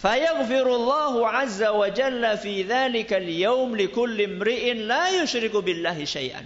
Fayaghfirullahu 0.03 1.23
azza 1.23 1.71
wa 1.71 1.87
jalla 1.87 2.35
fi 2.35 2.67
dhalika 2.67 3.23
al-yawm 3.23 3.79
likulli 3.79 4.27
imri'in 4.27 4.91
la 4.91 5.15
yushriku 5.23 5.63
billahi 5.63 6.03
syai'an. 6.03 6.45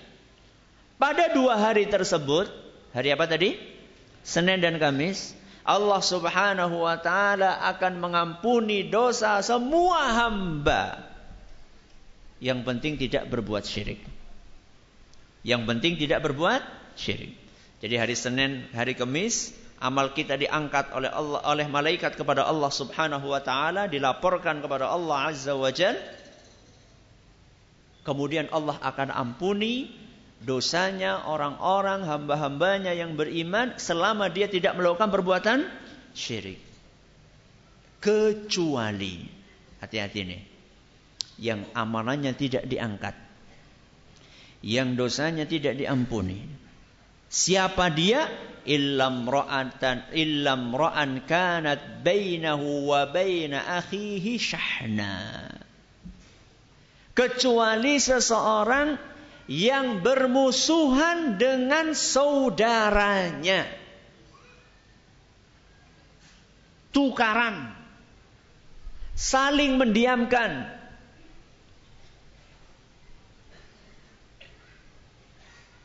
Pada 1.01 1.33
dua 1.33 1.57
hari 1.57 1.89
tersebut, 1.89 2.53
hari 2.93 3.09
apa 3.09 3.25
tadi? 3.25 3.57
Senin 4.21 4.61
dan 4.61 4.77
Kamis, 4.77 5.33
Allah 5.65 6.05
Subhanahu 6.05 6.85
wa 6.85 7.01
taala 7.01 7.57
akan 7.73 8.05
mengampuni 8.05 8.93
dosa 8.93 9.41
semua 9.41 10.13
hamba. 10.13 11.09
Yang 12.37 12.61
penting 12.69 12.95
tidak 13.01 13.33
berbuat 13.33 13.65
syirik. 13.65 14.20
Yang 15.41 15.63
penting 15.69 15.93
tidak 15.97 16.21
berbuat 16.25 16.61
syirik. 16.97 17.33
Jadi 17.81 17.95
hari 17.97 18.13
Senin, 18.13 18.69
hari 18.77 18.93
Kamis, 18.93 19.57
amal 19.81 20.13
kita 20.13 20.37
diangkat 20.37 20.93
oleh 20.93 21.09
Allah 21.09 21.41
oleh 21.49 21.65
malaikat 21.65 22.13
kepada 22.13 22.45
Allah 22.45 22.69
Subhanahu 22.69 23.33
wa 23.33 23.41
taala, 23.41 23.89
dilaporkan 23.89 24.61
kepada 24.61 24.93
Allah 24.93 25.33
Azza 25.33 25.57
wa 25.57 25.73
Jal. 25.73 25.97
Kemudian 28.05 28.53
Allah 28.53 28.77
akan 28.85 29.09
ampuni 29.13 29.89
dosanya 30.45 31.25
orang-orang 31.25 32.05
hamba-hambanya 32.05 32.93
yang 32.97 33.17
beriman 33.17 33.77
selama 33.77 34.29
dia 34.33 34.49
tidak 34.49 34.77
melakukan 34.77 35.09
perbuatan 35.09 35.59
syirik. 36.13 36.61
Kecuali 38.01 39.25
hati-hati 39.81 40.21
nih. 40.25 40.43
Yang 41.41 41.73
amalannya 41.73 42.37
tidak 42.37 42.69
diangkat 42.69 43.17
yang 44.61 44.97
dosanya 44.97 45.49
tidak 45.49 45.77
diampuni. 45.77 46.45
Siapa 47.31 47.89
dia? 47.95 48.29
Illam 48.61 49.25
ra'atan 49.25 50.13
illam 50.13 50.77
ra'an 50.77 51.25
kanat 51.25 52.05
bainahu 52.05 52.93
wa 52.93 53.09
baina 53.09 53.81
akhihi 53.81 54.37
syahna. 54.37 55.49
Kecuali 57.17 57.97
seseorang 57.97 59.01
yang 59.49 60.05
bermusuhan 60.05 61.41
dengan 61.41 61.97
saudaranya. 61.97 63.67
Tukaran. 66.91 67.75
Saling 69.17 69.77
mendiamkan 69.77 70.80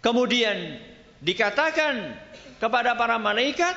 Kemudian 0.06 0.78
dikatakan 1.18 2.14
kepada 2.62 2.94
para 2.94 3.18
malaikat, 3.18 3.74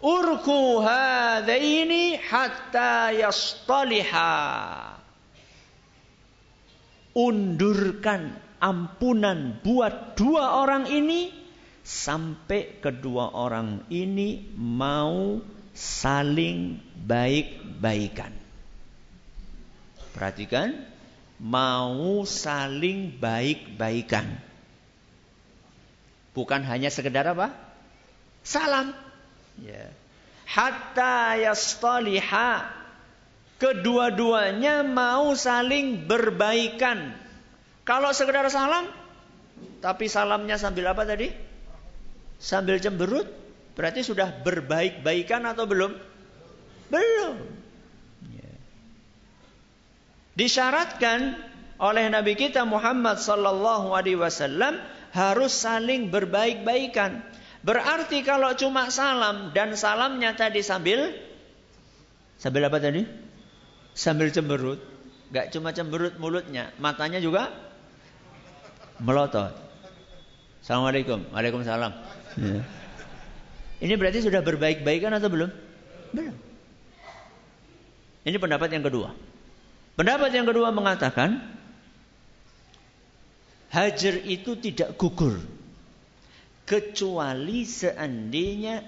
"Urku 0.00 0.80
hadaini 0.80 2.16
hatta 2.16 3.12
yastaliha." 3.12 4.32
Undurkan 7.12 8.32
ampunan 8.64 9.60
buat 9.60 10.16
dua 10.16 10.64
orang 10.64 10.88
ini 10.88 11.36
sampai 11.84 12.80
kedua 12.80 13.36
orang 13.36 13.84
ini 13.92 14.48
mau 14.56 15.36
saling 15.76 16.80
baik-baikan. 17.04 18.32
Perhatikan, 20.16 20.72
mau 21.36 22.24
saling 22.24 23.20
baik-baikan. 23.20 24.47
Bukan 26.38 26.62
hanya 26.62 26.86
sekedar 26.86 27.26
apa? 27.26 27.50
Salam. 28.46 28.94
Ya. 29.58 29.90
Hatta 30.46 31.34
yastaliha. 31.34 32.62
Kedua-duanya 33.58 34.86
mau 34.86 35.34
saling 35.34 36.06
berbaikan. 36.06 37.10
Kalau 37.82 38.14
sekedar 38.14 38.46
salam, 38.54 38.86
tapi 39.82 40.06
salamnya 40.06 40.54
sambil 40.54 40.94
apa 40.94 41.02
tadi? 41.02 41.34
Sambil 42.38 42.78
cemberut, 42.78 43.26
berarti 43.74 44.06
sudah 44.06 44.30
berbaik-baikan 44.30 45.42
atau 45.42 45.66
belum? 45.66 45.90
Belum. 46.86 47.34
Ya. 48.30 48.52
Disyaratkan 50.38 51.34
oleh 51.82 52.06
Nabi 52.14 52.38
kita 52.38 52.62
Muhammad 52.62 53.18
sallallahu 53.18 53.90
alaihi 53.90 54.22
wasallam 54.22 54.78
harus 55.18 55.50
saling 55.50 56.14
berbaik-baikan. 56.14 57.26
Berarti 57.66 58.22
kalau 58.22 58.54
cuma 58.54 58.86
salam 58.94 59.50
dan 59.50 59.74
salamnya 59.74 60.30
tadi 60.38 60.62
sambil 60.62 61.10
sambil 62.38 62.70
apa 62.70 62.78
tadi? 62.78 63.02
Sambil 63.98 64.30
cemberut. 64.30 64.78
Gak 65.34 65.50
cuma 65.52 65.74
cemberut 65.74 66.14
mulutnya, 66.22 66.70
matanya 66.78 67.18
juga 67.18 67.50
melotot. 69.02 69.52
Assalamualaikum. 70.62 71.26
Waalaikumsalam. 71.34 71.92
Ya. 72.38 72.62
Ini 73.78 73.94
berarti 73.94 74.24
sudah 74.24 74.40
berbaik-baikan 74.42 75.12
atau 75.14 75.28
belum? 75.30 75.50
Belum. 76.14 76.36
Ini 78.26 78.36
pendapat 78.40 78.68
yang 78.74 78.84
kedua. 78.86 79.14
Pendapat 79.98 80.30
yang 80.30 80.46
kedua 80.46 80.70
mengatakan 80.70 81.57
Hajar 83.68 84.24
itu 84.24 84.56
tidak 84.56 84.96
gugur. 84.96 85.36
Kecuali 86.64 87.64
seandainya 87.64 88.84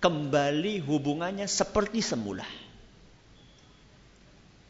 kembali 0.00 0.80
hubungannya 0.84 1.48
seperti 1.48 2.00
semula. 2.00 2.44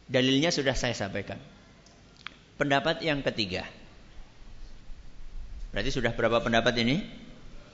Dalilnya 0.06 0.54
sudah 0.54 0.74
saya 0.74 0.94
sampaikan. 0.94 1.38
Pendapat 2.56 3.02
yang 3.02 3.26
ketiga. 3.26 3.66
Berarti 5.74 5.90
sudah 5.90 6.14
berapa 6.14 6.40
pendapat 6.40 6.78
ini? 6.78 7.02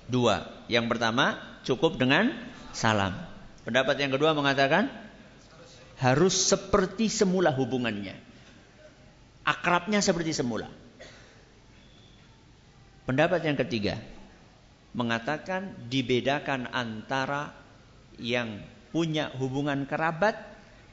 Dua. 0.09 0.42
Yang 0.66 0.97
pertama 0.97 1.38
cukup 1.62 2.01
dengan 2.01 2.33
salam. 2.73 3.14
Pendapat 3.62 4.01
yang 4.01 4.11
kedua 4.11 4.35
mengatakan 4.35 4.90
harus 6.03 6.35
seperti 6.35 7.07
semula 7.07 7.55
hubungannya. 7.55 8.16
Akrabnya 9.47 10.03
seperti 10.03 10.35
semula. 10.35 10.66
Pendapat 13.03 13.43
yang 13.43 13.59
ketiga 13.59 13.99
mengatakan 14.95 15.75
dibedakan 15.91 16.71
antara 16.71 17.51
yang 18.21 18.61
punya 18.93 19.33
hubungan 19.35 19.88
kerabat 19.88 20.37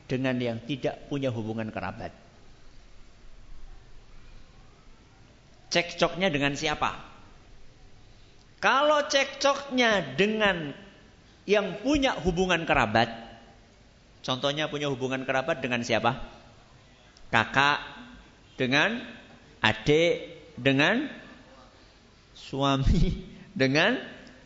dengan 0.10 0.40
yang 0.42 0.58
tidak 0.66 1.06
punya 1.12 1.30
hubungan 1.30 1.70
kerabat. 1.70 2.10
Cekcoknya 5.70 6.34
dengan 6.34 6.58
siapa? 6.58 6.98
Kalau 8.58 9.06
cekcoknya 9.06 10.18
dengan 10.18 10.74
yang 11.46 11.78
punya 11.86 12.18
hubungan 12.18 12.66
kerabat, 12.66 13.08
contohnya 14.26 14.66
punya 14.66 14.90
hubungan 14.90 15.24
kerabat 15.30 15.62
dengan 15.62 15.86
siapa? 15.86 16.18
Kakak 17.30 17.80
dengan 18.58 18.98
adik 19.62 20.34
dengan 20.58 21.06
suami 22.40 23.20
dengan 23.60 24.00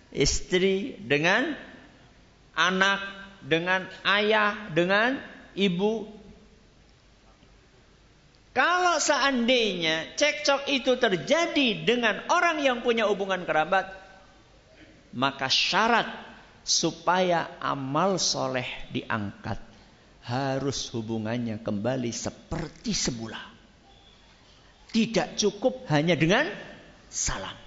istri, 0.09 0.97
dengan 0.97 1.53
anak, 2.57 3.01
dengan 3.45 3.85
ayah, 4.05 4.69
dengan 4.73 5.21
ibu. 5.53 6.09
Kalau 8.53 9.01
seandainya 9.01 10.13
cekcok 10.13 10.69
itu 10.69 10.93
terjadi 11.01 11.67
dengan 11.85 12.21
orang 12.29 12.61
yang 12.61 12.85
punya 12.85 13.09
hubungan 13.09 13.49
kerabat, 13.49 13.89
maka 15.13 15.49
syarat 15.49 16.05
supaya 16.61 17.57
amal 17.57 18.21
soleh 18.21 18.65
diangkat 18.93 19.57
harus 20.23 20.87
hubungannya 20.93 21.59
kembali 21.65 22.13
seperti 22.13 22.93
semula. 22.93 23.41
Tidak 24.93 25.33
cukup 25.41 25.89
hanya 25.89 26.13
dengan 26.13 26.45
salam. 27.09 27.62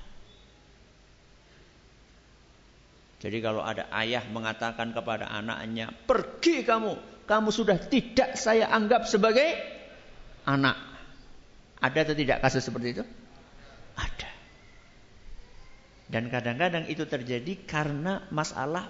Jadi 3.16 3.38
kalau 3.40 3.64
ada 3.64 3.88
ayah 3.96 4.24
mengatakan 4.28 4.92
kepada 4.92 5.32
anaknya, 5.32 5.88
pergi 6.04 6.62
kamu, 6.62 7.24
kamu 7.24 7.48
sudah 7.48 7.80
tidak 7.80 8.36
saya 8.36 8.68
anggap 8.68 9.08
sebagai 9.08 9.56
anak. 10.44 10.76
Ada 11.80 12.08
atau 12.08 12.16
tidak 12.16 12.40
kasus 12.44 12.64
seperti 12.64 13.00
itu? 13.00 13.04
Ada. 13.96 14.30
Dan 16.06 16.30
kadang-kadang 16.30 16.86
itu 16.86 17.02
terjadi 17.08 17.66
karena 17.66 18.24
masalah 18.30 18.88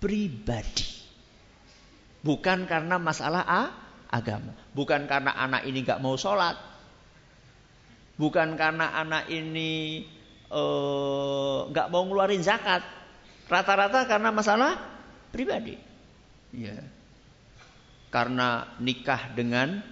pribadi. 0.00 0.88
Bukan 2.24 2.64
karena 2.64 2.96
masalah 2.96 3.44
A, 3.44 3.62
agama. 4.08 4.56
Bukan 4.72 5.04
karena 5.04 5.36
anak 5.36 5.68
ini 5.68 5.84
nggak 5.84 6.00
mau 6.00 6.16
sholat. 6.16 6.56
Bukan 8.16 8.56
karena 8.56 8.96
anak 8.96 9.28
ini 9.28 10.06
eh, 10.48 11.58
nggak 11.68 11.86
uh, 11.88 11.90
mau 11.92 12.02
ngeluarin 12.08 12.40
zakat. 12.40 12.80
Rata-rata 13.44 14.08
karena 14.08 14.32
masalah 14.32 14.80
pribadi. 15.28 15.76
Ya. 16.54 16.80
Karena 18.08 18.70
nikah 18.78 19.34
dengan 19.34 19.82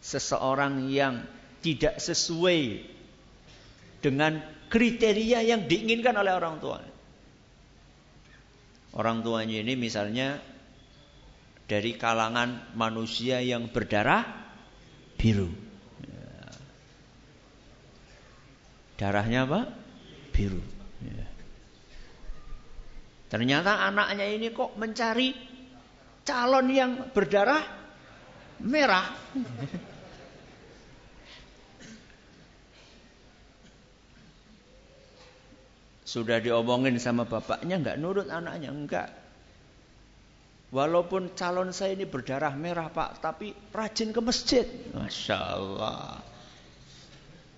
seseorang 0.00 0.88
yang 0.88 1.26
tidak 1.60 2.00
sesuai 2.00 2.80
dengan 4.00 4.40
kriteria 4.72 5.44
yang 5.44 5.66
diinginkan 5.66 6.16
oleh 6.16 6.32
orang 6.32 6.56
tua. 6.62 6.80
Orang 8.96 9.20
tuanya 9.20 9.60
ini 9.60 9.76
misalnya 9.76 10.40
dari 11.68 11.92
kalangan 12.00 12.72
manusia 12.72 13.44
yang 13.44 13.68
berdarah 13.68 14.24
biru. 15.20 15.52
Ya. 16.02 16.32
Darahnya 18.96 19.44
apa? 19.44 19.60
Biru. 20.32 20.77
Ya. 23.28 23.36
Ternyata 23.36 23.84
anaknya 23.84 24.24
ini 24.24 24.48
kok 24.56 24.72
mencari 24.80 25.36
calon 26.24 26.66
yang 26.72 27.12
berdarah 27.12 27.60
merah. 28.64 29.12
Sudah 36.08 36.40
diomongin 36.40 36.96
sama 36.96 37.28
bapaknya 37.28 37.76
nggak 37.76 38.00
nurut 38.00 38.32
anaknya 38.32 38.72
enggak. 38.72 39.08
Walaupun 40.72 41.36
calon 41.36 41.72
saya 41.72 41.96
ini 41.96 42.08
berdarah 42.08 42.52
merah 42.56 42.88
pak, 42.88 43.20
tapi 43.20 43.52
rajin 43.72 44.12
ke 44.12 44.20
masjid. 44.24 44.64
Masya 44.96 45.36
Allah. 45.36 46.20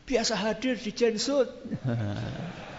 Biasa 0.07 0.35
hadir 0.35 0.75
di 0.79 0.91
jensut. 0.91 1.47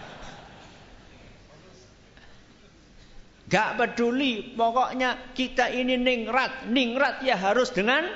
Gak 3.52 3.76
peduli, 3.76 4.56
pokoknya 4.56 5.36
kita 5.36 5.68
ini 5.68 6.00
ningrat. 6.00 6.72
Ningrat 6.72 7.20
ya 7.20 7.36
harus 7.36 7.68
dengan 7.68 8.08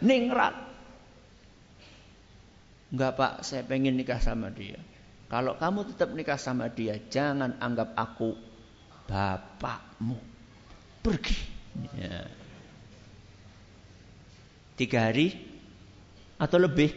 ningrat. 0.00 0.56
Enggak 2.88 3.12
pak, 3.20 3.32
saya 3.44 3.68
pengen 3.68 4.00
nikah 4.00 4.16
sama 4.16 4.48
dia. 4.48 4.80
Kalau 5.28 5.60
kamu 5.60 5.92
tetap 5.92 6.08
nikah 6.16 6.40
sama 6.40 6.72
dia, 6.72 6.96
jangan 7.12 7.60
anggap 7.60 7.92
aku 8.00 8.32
bapakmu. 9.12 10.16
Pergi. 11.04 11.36
Ya. 11.92 12.24
Tiga 14.80 15.12
hari 15.12 15.36
atau 16.40 16.56
lebih. 16.56 16.96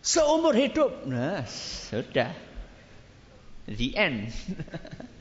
Seumur 0.00 0.56
hidup. 0.56 1.04
Nah, 1.04 1.44
sudah. 1.44 2.32
The 3.68 3.88
end. 4.00 4.32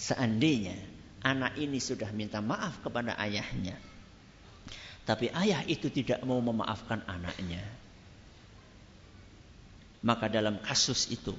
Seandainya 0.00 0.72
anak 1.20 1.60
ini 1.60 1.76
sudah 1.76 2.08
minta 2.16 2.40
maaf 2.40 2.80
kepada 2.80 3.20
ayahnya. 3.20 3.76
Tapi 5.04 5.28
ayah 5.36 5.60
itu 5.68 5.92
tidak 5.92 6.24
mau 6.24 6.40
memaafkan 6.40 7.04
anaknya. 7.04 7.60
Maka 10.00 10.32
dalam 10.32 10.56
kasus 10.64 11.12
itu 11.12 11.36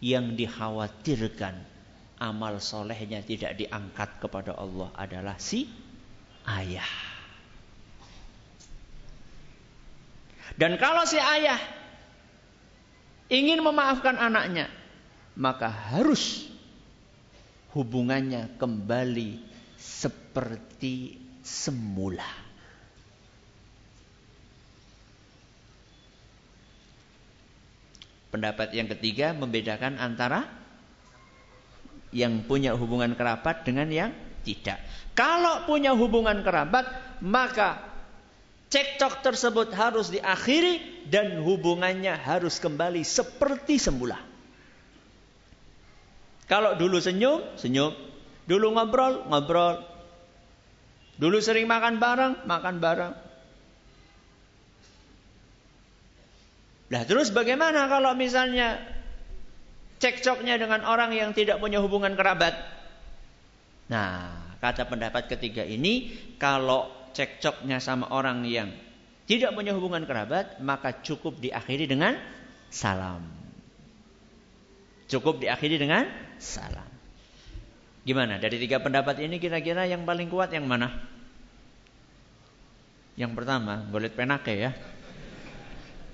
yang 0.00 0.32
dikhawatirkan 0.32 1.60
amal 2.16 2.56
solehnya 2.56 3.20
tidak 3.20 3.60
diangkat 3.60 4.16
kepada 4.16 4.56
Allah 4.56 4.88
adalah 4.96 5.36
si 5.36 5.68
ayah. 6.48 6.88
Dan 10.56 10.80
kalau 10.80 11.04
si 11.04 11.20
ayah 11.20 11.60
ingin 13.28 13.60
memaafkan 13.60 14.16
anaknya, 14.16 14.72
maka 15.36 15.68
harus 15.68 16.55
hubungannya 17.76 18.56
kembali 18.56 19.36
seperti 19.76 21.20
semula. 21.44 22.24
Pendapat 28.32 28.72
yang 28.72 28.88
ketiga 28.96 29.36
membedakan 29.36 30.00
antara 30.00 30.48
yang 32.16 32.48
punya 32.48 32.72
hubungan 32.72 33.12
kerabat 33.12 33.68
dengan 33.68 33.92
yang 33.92 34.10
tidak. 34.40 34.80
Kalau 35.12 35.68
punya 35.68 35.92
hubungan 35.92 36.40
kerabat, 36.40 36.88
maka 37.20 37.80
cekcok 38.72 39.20
tersebut 39.20 39.68
harus 39.76 40.08
diakhiri 40.12 41.04
dan 41.08 41.44
hubungannya 41.44 42.16
harus 42.16 42.56
kembali 42.60 43.04
seperti 43.04 43.80
semula. 43.80 44.35
Kalau 46.46 46.78
dulu 46.78 47.02
senyum, 47.02 47.58
senyum. 47.58 47.90
Dulu 48.46 48.78
ngobrol, 48.78 49.26
ngobrol. 49.26 49.82
Dulu 51.18 51.42
sering 51.42 51.66
makan 51.66 51.98
bareng, 51.98 52.46
makan 52.46 52.76
bareng. 52.78 53.14
Nah 56.86 57.02
terus 57.02 57.34
bagaimana 57.34 57.90
kalau 57.90 58.14
misalnya 58.14 58.78
cekcoknya 59.98 60.54
dengan 60.54 60.86
orang 60.86 61.10
yang 61.10 61.34
tidak 61.34 61.58
punya 61.58 61.82
hubungan 61.82 62.14
kerabat? 62.14 62.54
Nah 63.90 64.38
kata 64.62 64.86
pendapat 64.86 65.26
ketiga 65.26 65.66
ini 65.66 66.14
kalau 66.38 66.86
cekcoknya 67.10 67.82
sama 67.82 68.06
orang 68.14 68.46
yang 68.46 68.70
tidak 69.26 69.50
punya 69.58 69.74
hubungan 69.74 70.06
kerabat 70.06 70.62
maka 70.62 71.02
cukup 71.02 71.42
diakhiri 71.42 71.90
dengan 71.90 72.14
salam. 72.70 73.26
Cukup 75.10 75.42
diakhiri 75.42 75.82
dengan 75.82 76.06
salam. 76.38 76.88
Gimana? 78.06 78.38
Dari 78.38 78.62
tiga 78.62 78.78
pendapat 78.78 79.18
ini 79.18 79.42
kira-kira 79.42 79.82
yang 79.90 80.06
paling 80.06 80.30
kuat 80.30 80.54
yang 80.54 80.70
mana? 80.70 80.94
Yang 83.18 83.32
pertama, 83.34 83.82
boleh 83.82 84.12
penake 84.12 84.54
ya. 84.54 84.70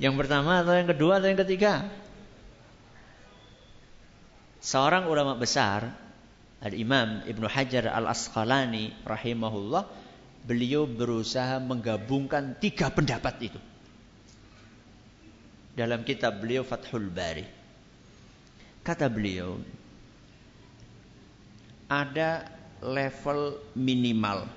Yang 0.01 0.15
pertama 0.25 0.63
atau 0.65 0.73
yang 0.73 0.89
kedua 0.89 1.21
atau 1.21 1.29
yang 1.29 1.41
ketiga? 1.45 1.85
Seorang 4.63 5.11
ulama 5.11 5.35
besar, 5.35 5.91
Al-Imam 6.63 7.27
Ibnu 7.27 7.51
Hajar 7.51 7.91
Al-Asqalani 7.91 8.95
rahimahullah, 9.03 9.85
beliau 10.47 10.87
berusaha 10.87 11.59
menggabungkan 11.59 12.55
tiga 12.63 12.89
pendapat 12.95 13.53
itu. 13.53 13.61
Dalam 15.75 16.07
kitab 16.07 16.39
beliau 16.39 16.63
Fathul 16.63 17.11
Bari. 17.11 17.47
Kata 18.87 19.11
beliau, 19.11 19.59
ada 21.93 22.49
level 22.81 23.61
minimal, 23.77 24.49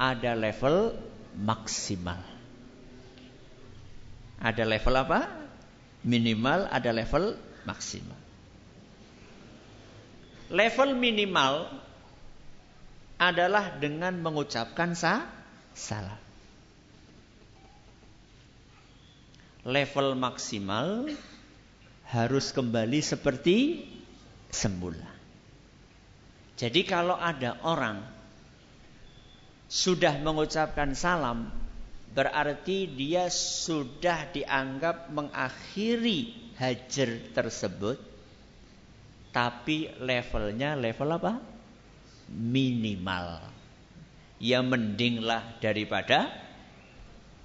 ada 0.00 0.32
level 0.32 0.96
maksimal. 1.36 2.16
Ada 4.40 4.64
level 4.64 4.94
apa? 4.96 5.28
Minimal, 6.00 6.64
ada 6.72 6.96
level 6.96 7.36
maksimal. 7.68 8.16
Level 10.48 10.96
minimal 10.96 11.68
adalah 13.20 13.76
dengan 13.76 14.16
mengucapkan 14.16 14.96
sa 14.96 15.28
salam. 15.76 16.16
Level 19.60 20.16
maksimal 20.16 21.04
harus 22.08 22.48
kembali 22.56 23.04
seperti 23.04 23.84
semula. 24.48 25.19
Jadi 26.60 26.84
kalau 26.84 27.16
ada 27.16 27.56
orang 27.64 28.04
sudah 29.64 30.20
mengucapkan 30.20 30.92
salam 30.92 31.48
berarti 32.12 32.84
dia 32.84 33.32
sudah 33.32 34.28
dianggap 34.28 35.08
mengakhiri 35.08 36.52
hajar 36.60 37.32
tersebut 37.32 37.96
tapi 39.32 39.88
levelnya 40.04 40.76
level 40.76 41.16
apa? 41.16 41.40
minimal 42.28 43.40
ya 44.36 44.60
mendinglah 44.60 45.56
daripada 45.64 46.28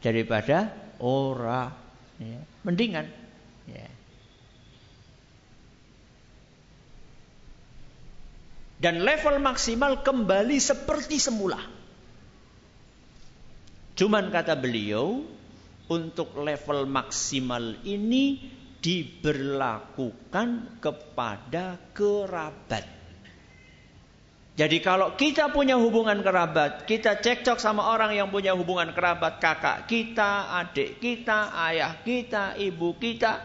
daripada 0.03 0.75
ora 0.99 1.71
ya, 2.19 2.39
mendingan 2.67 3.07
ya. 3.65 3.94
Dan 8.85 9.01
level 9.01 9.41
maksimal 9.41 10.05
kembali 10.05 10.61
seperti 10.61 11.17
semula 11.17 11.57
Cuman 13.95 14.27
kata 14.27 14.59
beliau, 14.59 15.23
untuk 15.87 16.35
level 16.35 16.83
maksimal 16.83 17.79
ini 17.87 18.43
diberlakukan 18.83 20.81
kepada 20.83 21.79
kerabat. 21.95 22.83
Jadi 24.55 24.77
kalau 24.79 25.15
kita 25.19 25.51
punya 25.51 25.75
hubungan 25.75 26.23
kerabat, 26.23 26.87
kita 26.87 27.19
cekcok 27.19 27.59
sama 27.59 27.91
orang 27.91 28.15
yang 28.15 28.31
punya 28.31 28.55
hubungan 28.55 28.91
kerabat, 28.95 29.39
kakak 29.39 29.87
kita, 29.87 30.63
adik 30.63 30.99
kita, 30.99 31.51
ayah 31.71 31.95
kita, 32.03 32.55
ibu 32.55 32.95
kita. 32.95 33.43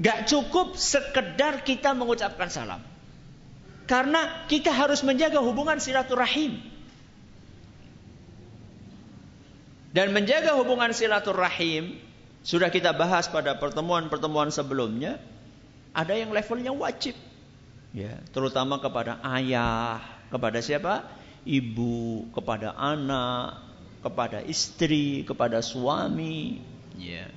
Gak 0.00 0.28
cukup 0.28 0.76
sekedar 0.76 1.64
kita 1.64 1.96
mengucapkan 1.96 2.48
salam. 2.52 2.91
Karena 3.92 4.48
kita 4.48 4.72
harus 4.72 5.04
menjaga 5.04 5.44
hubungan 5.44 5.76
silaturahim. 5.76 6.64
Dan 9.92 10.16
menjaga 10.16 10.56
hubungan 10.56 10.96
silaturahim, 10.96 12.00
sudah 12.40 12.72
kita 12.72 12.96
bahas 12.96 13.28
pada 13.28 13.52
pertemuan-pertemuan 13.60 14.48
sebelumnya, 14.48 15.20
ada 15.92 16.16
yang 16.16 16.32
levelnya 16.32 16.72
wajib. 16.72 17.12
Ya 17.92 18.16
terutama 18.32 18.80
kepada 18.80 19.20
ayah 19.36 20.00
kepada 20.32 20.64
siapa? 20.64 21.04
Ibu 21.44 22.32
kepada 22.32 22.72
anak 22.72 23.60
kepada 24.00 24.40
istri 24.40 25.28
kepada 25.28 25.60
suami. 25.60 26.64
Ya. 26.96 27.28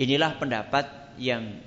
Inilah 0.00 0.40
pendapat 0.40 0.88
yang 1.20 1.60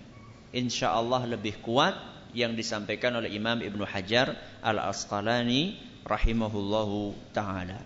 insya 0.56 0.96
Allah 0.96 1.28
lebih 1.28 1.60
kuat 1.60 1.94
yang 2.32 2.56
disampaikan 2.56 3.20
oleh 3.20 3.32
Imam 3.36 3.60
Ibnu 3.60 3.84
Hajar 3.84 4.32
Al 4.64 4.80
Asqalani 4.80 5.76
rahimahullahu 6.08 7.12
taala 7.36 7.80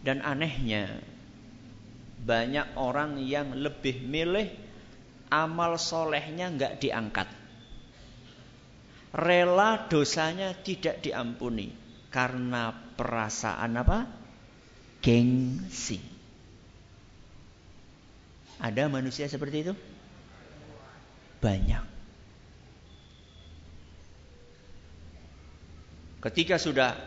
dan 0.00 0.24
anehnya 0.24 0.88
banyak 2.18 2.76
orang 2.80 3.20
yang 3.20 3.52
lebih 3.52 4.00
milih 4.04 4.48
amal 5.28 5.76
solehnya 5.76 6.48
nggak 6.52 6.80
diangkat. 6.80 7.28
Rela 9.08 9.88
dosanya 9.88 10.52
tidak 10.52 11.00
diampuni 11.00 11.72
karena 12.12 12.72
perasaan 12.72 13.72
apa? 13.80 13.98
Gengsi. 15.00 15.96
Ada 18.58 18.90
manusia 18.90 19.24
seperti 19.30 19.56
itu? 19.64 19.74
Banyak. 21.38 21.84
Ketika 26.18 26.58
sudah 26.58 26.98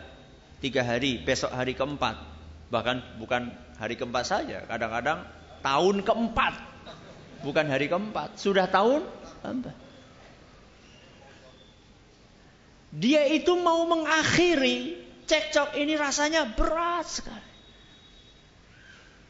tiga 0.64 0.80
hari, 0.80 1.20
besok 1.20 1.52
hari 1.52 1.76
keempat, 1.76 2.16
bahkan 2.72 3.04
bukan 3.20 3.52
hari 3.76 4.00
keempat 4.00 4.24
saja, 4.24 4.64
kadang-kadang 4.64 5.28
tahun 5.60 6.00
keempat 6.00 6.72
bukan 7.42 7.66
hari 7.68 7.90
keempat, 7.90 8.38
sudah 8.38 8.70
tahun 8.70 9.04
keempat. 9.42 9.76
Dia 12.92 13.24
itu 13.28 13.52
mau 13.58 13.84
mengakhiri 13.88 15.00
cekcok 15.26 15.76
ini 15.76 15.98
rasanya 15.98 16.44
berat 16.44 17.08
sekali. 17.08 17.50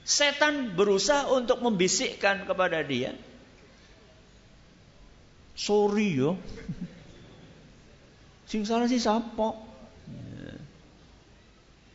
Setan 0.02 0.74
berusaha 0.74 1.30
untuk 1.30 1.62
membisikkan 1.62 2.42
kepada 2.42 2.82
dia. 2.82 3.14
Sorry 5.62 6.18
yo. 6.18 6.34
Sing 8.50 8.66
salah 8.66 8.90
si 8.90 8.98
siapa? 8.98 9.54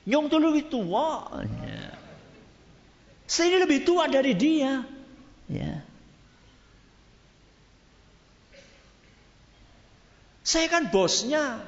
Nyong 0.08 0.25
tuh 0.32 0.39
lebih 0.39 0.71
tua. 0.71 1.27
Saya 3.27 3.45
ini 3.51 3.58
lebih 3.67 3.84
tua 3.84 4.08
dari 4.08 4.39
dia. 4.39 4.88
Ya. 5.51 5.84
Saya 10.47 10.71
kan 10.71 10.88
bosnya. 10.88 11.60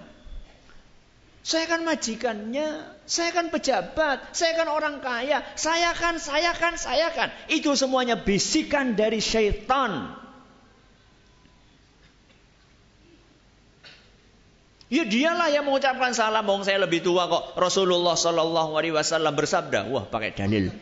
Saya 1.44 1.66
kan 1.66 1.82
majikannya, 1.82 2.84
saya 3.10 3.34
kan 3.34 3.50
pejabat, 3.50 4.38
saya 4.38 4.54
kan 4.54 4.70
orang 4.70 5.02
kaya, 5.02 5.42
saya 5.58 5.98
kan, 5.98 6.22
saya 6.22 6.54
kan, 6.54 6.78
saya 6.78 7.10
kan. 7.10 7.34
Itu 7.50 7.74
semuanya 7.74 8.22
bisikan 8.22 8.94
dari 8.94 9.18
syaitan. 9.18 10.19
Ya 14.90 15.06
dialah 15.06 15.54
yang 15.54 15.70
mengucapkan 15.70 16.18
salam, 16.18 16.42
wong 16.50 16.66
saya 16.66 16.82
lebih 16.82 17.06
tua 17.06 17.30
kok. 17.30 17.54
Rasulullah 17.62 18.18
Shallallahu 18.18 18.74
Alaihi 18.74 18.98
Wasallam 18.98 19.38
bersabda, 19.38 19.86
wah 19.86 20.10
pakai 20.10 20.34
dalil. 20.34 20.74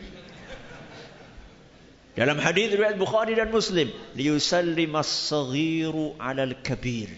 Dalam 2.16 2.40
hadis 2.40 2.72
riwayat 2.72 2.96
Bukhari 2.96 3.36
dan 3.36 3.52
Muslim, 3.52 3.92
liyusallimas 4.16 5.06
saghiru 5.06 6.16
alal 6.16 6.56
kabir. 6.64 7.12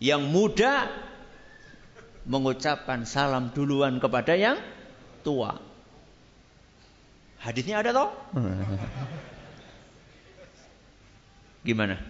Yang 0.00 0.22
muda 0.24 0.88
mengucapkan 2.24 3.04
salam 3.04 3.52
duluan 3.52 4.00
kepada 4.00 4.40
yang 4.40 4.56
tua. 5.20 5.60
Hadisnya 7.44 7.84
ada 7.84 7.92
toh? 7.92 8.10
Gimana? 11.60 12.00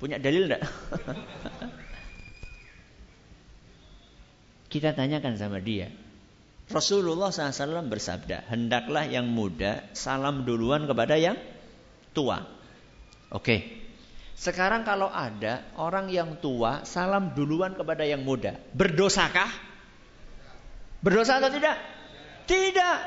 Punya 0.00 0.16
dalil 0.16 0.48
enggak? 0.48 0.64
Kita 4.74 4.90
tanyakan 4.90 5.38
sama 5.38 5.62
dia. 5.62 5.86
Rasulullah 6.66 7.30
SAW 7.30 7.86
bersabda, 7.86 8.50
hendaklah 8.50 9.06
yang 9.06 9.30
muda 9.30 9.86
salam 9.94 10.42
duluan 10.42 10.90
kepada 10.90 11.14
yang 11.14 11.38
tua. 12.10 12.42
Oke. 13.30 13.86
Sekarang 14.34 14.82
kalau 14.82 15.06
ada 15.06 15.62
orang 15.78 16.10
yang 16.10 16.42
tua 16.42 16.82
salam 16.82 17.38
duluan 17.38 17.78
kepada 17.78 18.02
yang 18.02 18.26
muda, 18.26 18.58
berdosakah? 18.74 19.46
Berdosa 21.06 21.38
atau 21.38 21.54
tidak? 21.54 21.78
Tidak. 22.50 22.98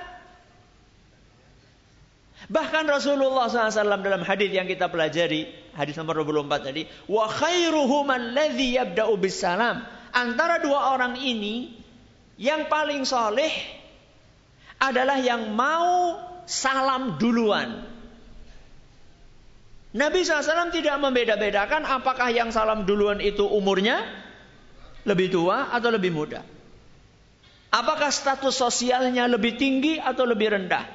Bahkan 2.47 2.83
Rasulullah 2.87 3.51
SAW 3.51 4.07
dalam 4.07 4.23
hadis 4.23 4.55
yang 4.55 4.71
kita 4.71 4.87
pelajari, 4.87 5.51
hadis 5.75 5.99
nomor 5.99 6.23
24 6.23 6.63
tadi, 6.63 6.87
wa 7.11 7.27
khairuhum 7.27 8.07
alladhi 8.07 8.79
yabda'u 8.79 9.19
bisalam. 9.19 9.96
Antara 10.17 10.57
dua 10.57 10.97
orang 10.97 11.13
ini 11.21 11.77
yang 12.41 12.65
paling 12.65 13.05
soleh 13.05 13.53
adalah 14.81 15.21
yang 15.21 15.53
mau 15.53 16.17
salam 16.49 17.21
duluan. 17.21 17.85
Nabi 19.93 20.25
SAW 20.25 20.73
tidak 20.73 20.97
membeda-bedakan 20.97 21.85
apakah 21.85 22.33
yang 22.33 22.49
salam 22.49 22.89
duluan 22.89 23.21
itu 23.21 23.45
umurnya 23.45 24.01
lebih 25.05 25.29
tua 25.29 25.69
atau 25.69 25.93
lebih 25.93 26.09
muda. 26.09 26.41
Apakah 27.69 28.09
status 28.09 28.57
sosialnya 28.57 29.29
lebih 29.29 29.53
tinggi 29.53 30.01
atau 30.01 30.25
lebih 30.25 30.49
rendah? 30.49 30.85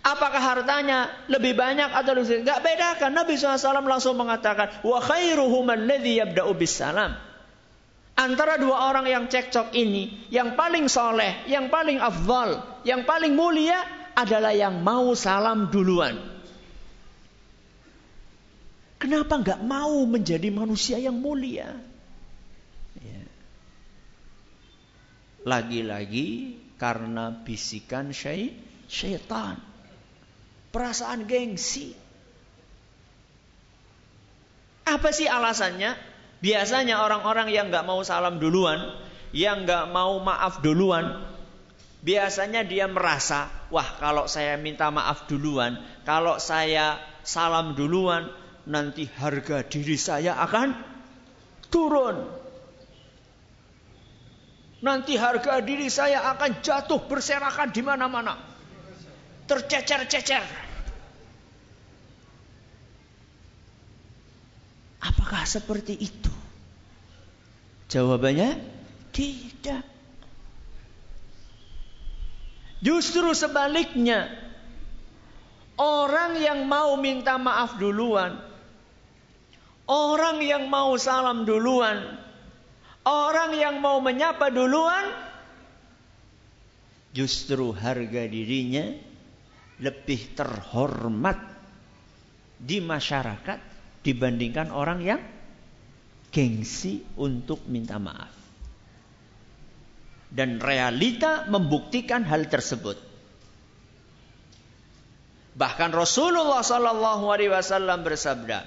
Apakah 0.00 0.40
hartanya 0.40 1.12
lebih 1.28 1.52
banyak 1.52 1.92
atau 1.92 2.16
lebih? 2.16 2.40
Gak 2.46 2.64
bedakan. 2.64 3.12
Nabi 3.12 3.36
SAW 3.36 3.84
langsung 3.84 4.16
mengatakan, 4.16 4.80
Wa 4.80 5.04
khairuhum 5.04 5.68
alladhi 5.68 6.22
yabda'u 6.24 6.56
salam. 6.64 7.27
Antara 8.18 8.58
dua 8.58 8.90
orang 8.90 9.06
yang 9.06 9.24
cekcok 9.30 9.70
ini, 9.78 10.26
yang 10.34 10.58
paling 10.58 10.90
soleh, 10.90 11.46
yang 11.46 11.70
paling 11.70 12.02
afdal, 12.02 12.82
yang 12.82 13.06
paling 13.06 13.38
mulia 13.38 13.78
adalah 14.18 14.50
yang 14.50 14.82
mau 14.82 15.14
salam 15.14 15.70
duluan. 15.70 16.18
Kenapa 18.98 19.38
nggak 19.38 19.62
mau 19.62 20.02
menjadi 20.02 20.50
manusia 20.50 20.98
yang 20.98 21.14
mulia? 21.14 21.70
Ya. 22.98 23.22
Lagi-lagi 25.46 26.58
karena 26.74 27.30
bisikan 27.30 28.10
syai, 28.10 28.50
syaitan. 28.90 29.62
Perasaan 30.74 31.22
gengsi. 31.30 31.94
Apa 34.82 35.14
sih 35.14 35.30
alasannya? 35.30 36.17
Biasanya 36.38 37.02
orang-orang 37.02 37.50
yang 37.50 37.70
nggak 37.70 37.82
mau 37.82 37.98
salam 38.06 38.38
duluan, 38.38 38.78
yang 39.34 39.66
nggak 39.66 39.90
mau 39.90 40.22
maaf 40.22 40.62
duluan, 40.62 41.26
biasanya 42.06 42.62
dia 42.62 42.86
merasa, 42.86 43.50
wah 43.74 43.98
kalau 43.98 44.30
saya 44.30 44.54
minta 44.54 44.86
maaf 44.94 45.26
duluan, 45.26 45.82
kalau 46.06 46.38
saya 46.38 47.02
salam 47.26 47.74
duluan, 47.74 48.30
nanti 48.70 49.08
harga 49.08 49.66
diri 49.66 49.98
saya 49.98 50.38
akan 50.38 50.68
turun. 51.74 52.16
Nanti 54.78 55.18
harga 55.18 55.58
diri 55.58 55.90
saya 55.90 56.22
akan 56.38 56.62
jatuh 56.62 57.02
berserakan 57.10 57.74
di 57.74 57.82
mana-mana. 57.82 58.38
Tercecer-cecer. 59.50 60.67
Apakah 64.98 65.46
seperti 65.46 65.94
itu? 65.94 66.32
Jawabannya 67.88 68.58
tidak. 69.14 69.86
Justru 72.78 73.34
sebaliknya, 73.34 74.48
Orang 75.78 76.42
yang 76.42 76.66
mau 76.66 76.98
minta 76.98 77.38
maaf 77.38 77.78
duluan. 77.78 78.34
Orang 79.86 80.42
yang 80.42 80.66
mau 80.66 80.98
salam 80.98 81.46
duluan. 81.46 82.18
Orang 83.06 83.54
yang 83.54 83.78
mau 83.78 84.02
menyapa 84.02 84.50
duluan. 84.50 85.06
Justru 87.14 87.70
harga 87.70 88.26
dirinya 88.26 88.90
lebih 89.78 90.34
terhormat 90.34 91.38
di 92.58 92.82
masyarakat 92.82 93.77
dibandingkan 94.02 94.70
orang 94.70 95.00
yang 95.02 95.20
gengsi 96.30 97.02
untuk 97.16 97.64
minta 97.66 97.96
maaf. 97.96 98.32
Dan 100.28 100.60
realita 100.60 101.48
membuktikan 101.48 102.20
hal 102.28 102.52
tersebut. 102.52 103.00
Bahkan 105.58 105.90
Rasulullah 105.90 106.62
sallallahu 106.62 107.24
alaihi 107.32 107.50
wasallam 107.50 108.06
bersabda, 108.06 108.62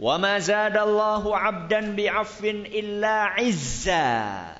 "Wa 0.00 0.16
ma 0.16 0.40
zadallahu 0.40 1.34
'abdan 1.34 1.98
bi'afwin 1.98 2.64
illa 2.70 3.36
'izza." 3.36 4.56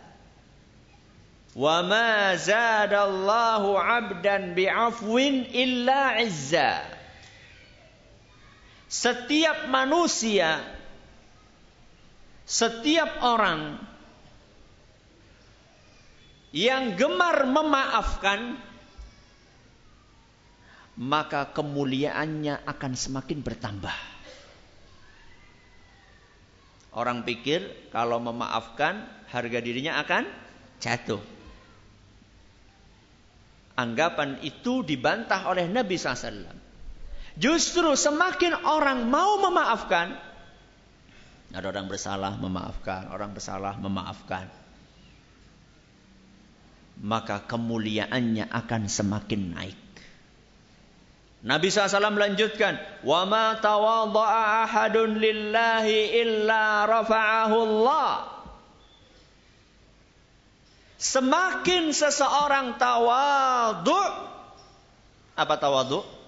Wa 1.55 1.87
ma 1.87 2.35
zadallahu 2.35 3.79
'abdan 3.79 4.59
bi'afwin 4.59 5.49
illa 5.55 6.19
'izza. 6.19 6.94
Setiap 8.95 9.67
manusia 9.67 10.63
setiap 12.45 13.25
orang 13.25 13.81
yang 16.55 16.95
gemar 16.95 17.49
memaafkan 17.49 18.61
maka 20.95 21.51
kemuliaannya 21.51 22.63
akan 22.63 22.93
semakin 22.95 23.43
bertambah. 23.43 23.97
Orang 26.95 27.27
pikir 27.27 27.91
kalau 27.91 28.23
memaafkan 28.23 29.03
harga 29.27 29.59
dirinya 29.59 29.99
akan 29.99 30.31
jatuh. 30.79 31.19
Anggapan 33.75 34.39
itu 34.47 34.87
dibantah 34.87 35.51
oleh 35.51 35.67
Nabi 35.67 35.99
SAW. 35.99 36.64
Justru 37.35 37.99
semakin 37.99 38.63
orang 38.63 39.11
mau 39.11 39.43
memaafkan, 39.43 40.15
ada 41.51 41.67
orang 41.67 41.91
bersalah 41.91 42.39
memaafkan, 42.39 43.11
orang 43.11 43.35
bersalah 43.35 43.75
memaafkan, 43.79 44.47
maka 47.03 47.43
kemuliaannya 47.43 48.47
akan 48.47 48.83
semakin 48.87 49.43
naik. 49.51 49.79
Nabi 51.45 51.69
SAW 51.69 52.15
melanjutkan, 52.15 52.81
"Wa 53.05 53.29
ma 53.29 53.59
tawadha'a 53.61 54.65
ahadun 54.65 55.19
lillahi 55.21 56.17
illa 56.23 56.89
rafa'ahu 56.89 57.57
Allah." 57.61 58.33
Semakin 60.97 61.93
seseorang 61.93 62.81
tawadhu, 62.81 64.01
apa 65.37 65.55
tawadhu? 65.61 66.24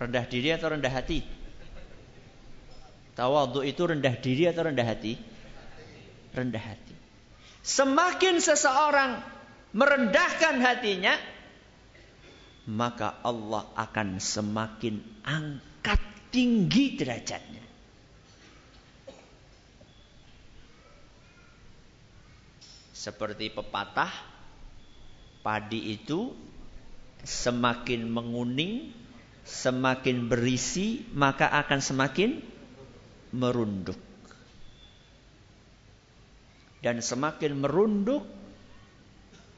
Rendah 0.00 0.24
diri 0.24 0.48
atau 0.48 0.72
rendah 0.72 0.88
hati? 0.88 1.20
Tawadhu 3.12 3.60
itu 3.60 3.84
rendah 3.84 4.16
diri 4.16 4.48
atau 4.48 4.64
rendah 4.64 4.86
hati? 4.88 5.12
Rendah 6.32 6.64
hati. 6.72 6.94
Semakin 7.60 8.40
seseorang 8.40 9.20
merendahkan 9.76 10.56
hatinya, 10.64 11.12
maka 12.64 13.20
Allah 13.20 13.68
akan 13.76 14.16
semakin 14.16 15.04
angkat 15.20 16.00
tinggi 16.32 16.96
derajatnya. 16.96 17.60
Seperti 22.96 23.48
pepatah, 23.52 24.12
padi 25.40 25.96
itu 25.96 26.36
semakin 27.24 28.08
menguning, 28.08 28.92
semakin 29.50 30.30
berisi, 30.30 31.02
maka 31.10 31.50
akan 31.50 31.82
semakin 31.82 32.38
merunduk. 33.34 33.98
Dan 36.80 37.02
semakin 37.02 37.58
merunduk, 37.58 38.22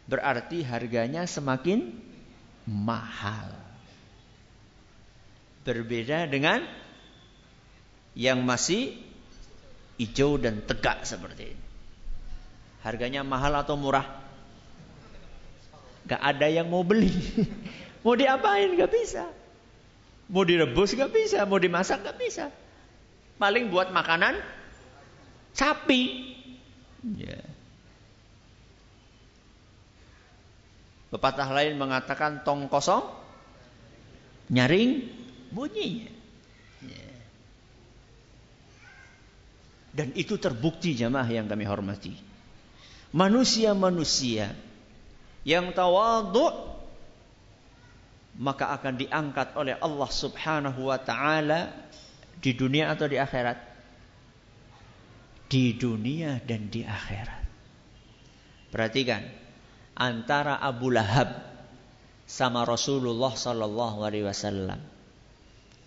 berarti 0.08 0.64
harganya 0.64 1.28
semakin 1.28 1.92
mahal. 2.66 3.52
Berbeda 5.62 6.26
dengan 6.26 6.66
yang 8.18 8.42
masih 8.42 8.98
hijau 10.00 10.40
dan 10.40 10.64
tegak 10.66 11.06
seperti 11.06 11.54
ini. 11.54 11.64
Harganya 12.82 13.22
mahal 13.22 13.54
atau 13.54 13.78
murah? 13.78 14.02
Gak 16.02 16.18
ada 16.18 16.50
yang 16.50 16.66
mau 16.66 16.82
beli. 16.82 17.14
mau 18.02 18.18
diapain? 18.18 18.74
Gak 18.74 18.90
bisa. 18.90 19.30
Mau 20.32 20.48
direbus 20.48 20.96
gak 20.96 21.12
bisa. 21.12 21.44
Mau 21.44 21.60
dimasak 21.60 22.00
gak 22.00 22.16
bisa. 22.16 22.48
Paling 23.36 23.68
buat 23.68 23.92
makanan 23.92 24.40
sapi. 25.52 26.32
Yeah. 27.04 27.44
Pepatah 31.12 31.52
lain 31.52 31.76
mengatakan 31.76 32.40
tong 32.40 32.72
kosong 32.72 33.04
nyaring 34.48 35.04
bunyinya. 35.52 36.08
Ya. 36.80 37.12
Dan 39.92 40.16
itu 40.16 40.40
terbukti 40.40 40.96
jamaah 40.96 41.28
yang 41.28 41.44
kami 41.44 41.68
hormati. 41.68 42.16
Manusia-manusia 43.12 44.56
yang 45.44 45.76
tawadhu 45.76 46.71
maka 48.42 48.74
akan 48.74 48.98
diangkat 48.98 49.54
oleh 49.54 49.78
Allah 49.78 50.10
Subhanahu 50.10 50.90
wa 50.90 50.98
taala 50.98 51.70
di 52.42 52.50
dunia 52.58 52.90
atau 52.90 53.06
di 53.06 53.14
akhirat? 53.14 53.58
Di 55.46 55.78
dunia 55.78 56.42
dan 56.42 56.66
di 56.66 56.82
akhirat. 56.82 57.42
Perhatikan, 58.74 59.22
antara 59.94 60.58
Abu 60.58 60.90
Lahab 60.90 61.30
sama 62.26 62.66
Rasulullah 62.66 63.30
Sallallahu 63.30 64.02
Alaihi 64.02 64.26
Wasallam. 64.26 64.82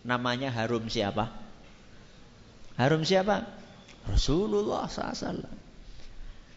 Namanya 0.08 0.54
harum 0.54 0.88
siapa? 0.88 1.34
Harum 2.80 3.02
siapa? 3.02 3.50
Rasulullah 4.06 4.86
SAW. 4.86 5.50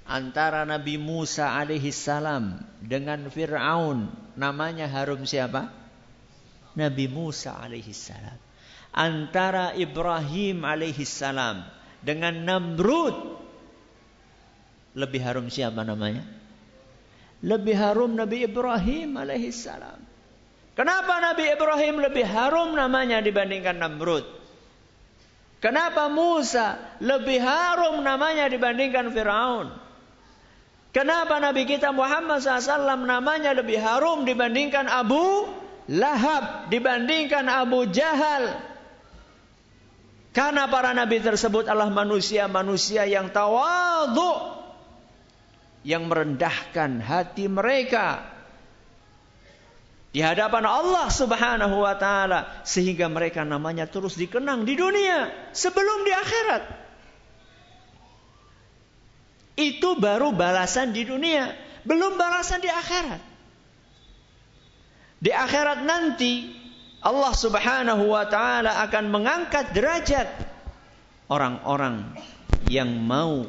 Antara 0.05 0.69
Nabi 0.69 1.01
Musa 1.01 1.57
alaihi 1.57 1.89
salam 1.89 2.61
dengan 2.85 3.33
Fir'aun. 3.33 4.13
Namanya 4.37 4.85
harum 4.85 5.25
siapa? 5.25 5.73
Nabi 6.79 7.11
Musa 7.11 7.59
alaihi 7.59 7.91
salam. 7.91 8.39
Antara 8.95 9.75
Ibrahim 9.75 10.63
alaihi 10.63 11.03
salam 11.03 11.67
dengan 11.99 12.47
Namrud. 12.47 13.43
Lebih 14.95 15.21
harum 15.21 15.51
siapa 15.51 15.83
namanya? 15.83 16.39
lebih 17.45 17.77
harum 17.79 18.19
Nabi 18.19 18.47
Ibrahim 18.47 19.15
alaihissalam. 19.15 20.01
Kenapa 20.75 21.19
Nabi 21.19 21.51
Ibrahim 21.51 22.03
lebih 22.03 22.27
harum 22.27 22.75
namanya 22.75 23.19
dibandingkan 23.19 23.79
Namrud? 23.79 24.27
Kenapa 25.59 26.07
Musa 26.07 26.99
lebih 27.03 27.43
harum 27.43 27.99
namanya 28.07 28.47
dibandingkan 28.47 29.11
Firaun? 29.11 29.75
Kenapa 30.95 31.43
Nabi 31.43 31.67
kita 31.67 31.91
Muhammad 31.91 32.43
SAW 32.43 33.03
namanya 33.07 33.59
lebih 33.59 33.83
harum 33.83 34.23
dibandingkan 34.23 34.87
Abu 34.87 35.51
Lahab, 35.89 36.69
dibandingkan 36.69 37.49
Abu 37.49 37.89
Jahal? 37.89 38.61
Karena 40.37 40.69
para 40.69 40.93
nabi 40.93 41.19
tersebut 41.25 41.65
adalah 41.65 41.89
manusia-manusia 41.89 43.09
yang 43.09 43.33
tawadhu 43.33 44.61
yang 45.89 46.05
merendahkan 46.05 47.01
hati 47.01 47.49
mereka 47.49 48.29
di 50.13 50.21
hadapan 50.25 50.65
Allah 50.69 51.09
Subhanahu 51.13 51.85
wa 51.85 51.95
taala 51.97 52.65
sehingga 52.65 53.09
mereka 53.13 53.45
namanya 53.45 53.89
terus 53.89 54.17
dikenang 54.17 54.69
di 54.69 54.77
dunia 54.77 55.33
sebelum 55.57 56.05
di 56.05 56.13
akhirat. 56.13 56.63
Itu 59.59 59.99
baru 59.99 60.31
balasan 60.37 60.95
di 60.95 61.03
dunia, 61.03 61.51
belum 61.83 62.15
balasan 62.15 62.63
di 62.63 62.71
akhirat. 62.71 63.28
Di 65.19 65.35
akhirat 65.35 65.83
nanti 65.83 66.55
Allah 67.03 67.35
Subhanahu 67.35 68.11
wa 68.11 68.27
taala 68.31 68.83
akan 68.87 69.05
mengangkat 69.11 69.75
derajat 69.75 70.29
orang-orang 71.31 72.15
yang 72.71 72.91
mau 72.91 73.47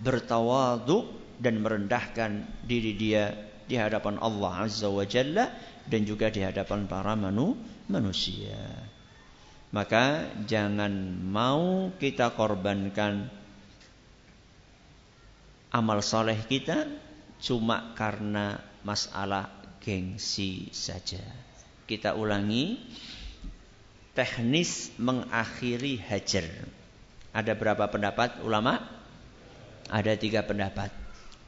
bertawadhu 0.00 1.08
dan 1.38 1.60
merendahkan 1.60 2.44
diri 2.64 2.92
dia 2.96 3.32
di 3.66 3.76
hadapan 3.78 4.18
Allah 4.20 4.66
Azza 4.66 4.88
wa 4.90 5.04
Jalla 5.06 5.48
dan 5.86 6.04
juga 6.04 6.28
di 6.28 6.42
hadapan 6.42 6.86
para 6.86 7.16
manu, 7.16 7.56
manusia. 7.88 8.60
Maka 9.72 10.28
jangan 10.44 10.92
mau 11.24 11.88
kita 11.96 12.36
korbankan 12.36 13.24
amal 15.72 16.04
soleh 16.04 16.36
kita 16.44 16.84
cuma 17.40 17.96
karena 17.96 18.60
masalah 18.84 19.61
gengsi 19.82 20.70
saja. 20.70 21.20
Kita 21.84 22.14
ulangi 22.14 22.78
teknis 24.14 24.94
mengakhiri 24.96 25.98
hajar. 25.98 26.46
Ada 27.34 27.58
berapa 27.58 27.84
pendapat 27.90 28.40
ulama? 28.46 28.80
Ada 29.90 30.14
tiga 30.16 30.46
pendapat. 30.46 30.94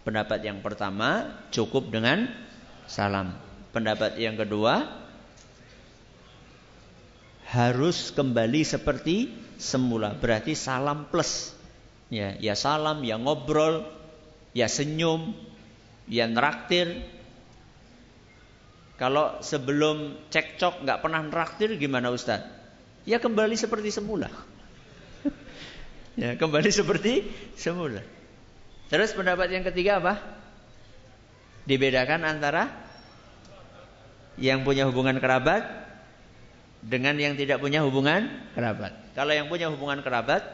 Pendapat 0.05 0.45
yang 0.45 0.61
pertama 0.61 1.33
cukup 1.49 1.89
dengan 1.89 2.29
salam. 2.85 3.33
Pendapat 3.73 4.21
yang 4.21 4.37
kedua 4.37 4.85
harus 7.49 8.11
kembali 8.13 8.67
seperti 8.67 9.31
semula. 9.57 10.13
Berarti 10.19 10.59
salam 10.59 11.07
plus. 11.09 11.55
Ya, 12.13 12.37
ya 12.37 12.53
salam, 12.53 13.01
ya 13.01 13.17
ngobrol, 13.17 13.87
ya 14.53 14.69
senyum, 14.69 15.33
ya 16.11 16.29
neraktir. 16.29 17.01
Kalau 18.95 19.43
sebelum 19.43 20.15
cekcok 20.31 20.87
nggak 20.87 21.03
pernah 21.03 21.21
neraktir 21.27 21.75
gimana 21.75 22.15
Ustaz? 22.15 22.47
Ya 23.03 23.19
kembali 23.19 23.59
seperti 23.59 23.91
semula. 23.91 24.31
ya 26.21 26.39
kembali 26.39 26.71
seperti 26.71 27.27
semula. 27.59 28.07
Terus 28.87 29.11
pendapat 29.11 29.51
yang 29.51 29.67
ketiga 29.67 29.99
apa? 29.99 30.15
Dibedakan 31.67 32.23
antara 32.23 32.71
yang 34.39 34.63
punya 34.63 34.87
hubungan 34.87 35.19
kerabat 35.19 35.67
dengan 36.85 37.19
yang 37.19 37.35
tidak 37.35 37.59
punya 37.59 37.83
hubungan 37.83 38.31
kerabat. 38.55 38.95
Kalau 39.19 39.33
yang 39.35 39.51
punya 39.51 39.73
hubungan 39.75 40.05
kerabat 40.07 40.45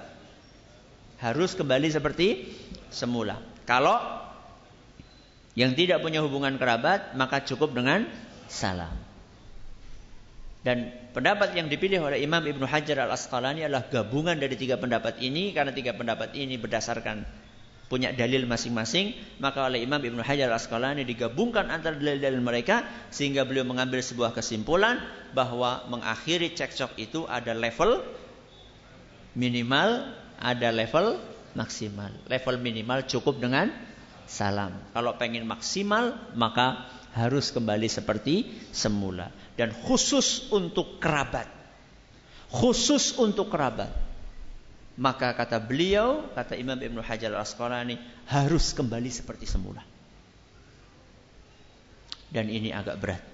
harus 1.20 1.52
kembali 1.52 1.92
seperti 1.92 2.48
semula. 2.88 3.36
Kalau 3.68 4.00
yang 5.58 5.76
tidak 5.76 6.00
punya 6.00 6.24
hubungan 6.24 6.56
kerabat 6.56 7.12
maka 7.18 7.42
cukup 7.44 7.76
dengan 7.76 8.08
salam. 8.50 8.92
Dan 10.60 10.92
pendapat 11.16 11.56
yang 11.56 11.72
dipilih 11.72 12.04
oleh 12.04 12.20
Imam 12.20 12.44
Ibnu 12.44 12.68
Hajar 12.68 13.08
Al 13.08 13.16
Asqalani 13.16 13.64
adalah 13.64 13.88
gabungan 13.88 14.36
dari 14.36 14.60
tiga 14.60 14.76
pendapat 14.76 15.16
ini 15.24 15.56
karena 15.56 15.72
tiga 15.72 15.96
pendapat 15.96 16.36
ini 16.36 16.60
berdasarkan 16.60 17.24
punya 17.88 18.12
dalil 18.12 18.44
masing-masing 18.44 19.16
maka 19.40 19.66
oleh 19.66 19.80
Imam 19.80 19.98
Ibnu 19.98 20.20
Hajar 20.20 20.52
Al 20.52 20.60
Asqalani 20.60 21.08
digabungkan 21.08 21.72
antara 21.72 21.96
dalil-dalil 21.96 22.44
mereka 22.44 22.84
sehingga 23.08 23.48
beliau 23.48 23.64
mengambil 23.64 24.04
sebuah 24.04 24.36
kesimpulan 24.36 25.00
bahwa 25.32 25.88
mengakhiri 25.88 26.52
cekcok 26.52 26.92
itu 27.00 27.24
ada 27.24 27.56
level 27.56 28.04
minimal 29.32 30.12
ada 30.36 30.68
level 30.68 31.16
maksimal. 31.56 32.12
Level 32.28 32.60
minimal 32.60 33.08
cukup 33.08 33.40
dengan 33.40 33.72
salam. 34.28 34.76
Kalau 34.92 35.16
pengen 35.16 35.48
maksimal 35.48 36.20
maka 36.36 36.99
harus 37.16 37.50
kembali 37.50 37.88
seperti 37.90 38.48
semula. 38.70 39.30
Dan 39.58 39.74
khusus 39.74 40.50
untuk 40.54 41.02
kerabat. 41.02 41.46
Khusus 42.50 43.18
untuk 43.18 43.50
kerabat. 43.50 43.90
Maka 45.00 45.32
kata 45.32 45.62
beliau, 45.62 46.28
kata 46.34 46.58
Imam 46.58 46.76
Ibn 46.76 47.00
Hajar 47.00 47.32
al-Asqalani, 47.32 47.96
harus 48.28 48.76
kembali 48.76 49.08
seperti 49.08 49.48
semula. 49.48 49.80
Dan 52.30 52.46
ini 52.50 52.70
agak 52.70 52.96
berat. 53.00 53.24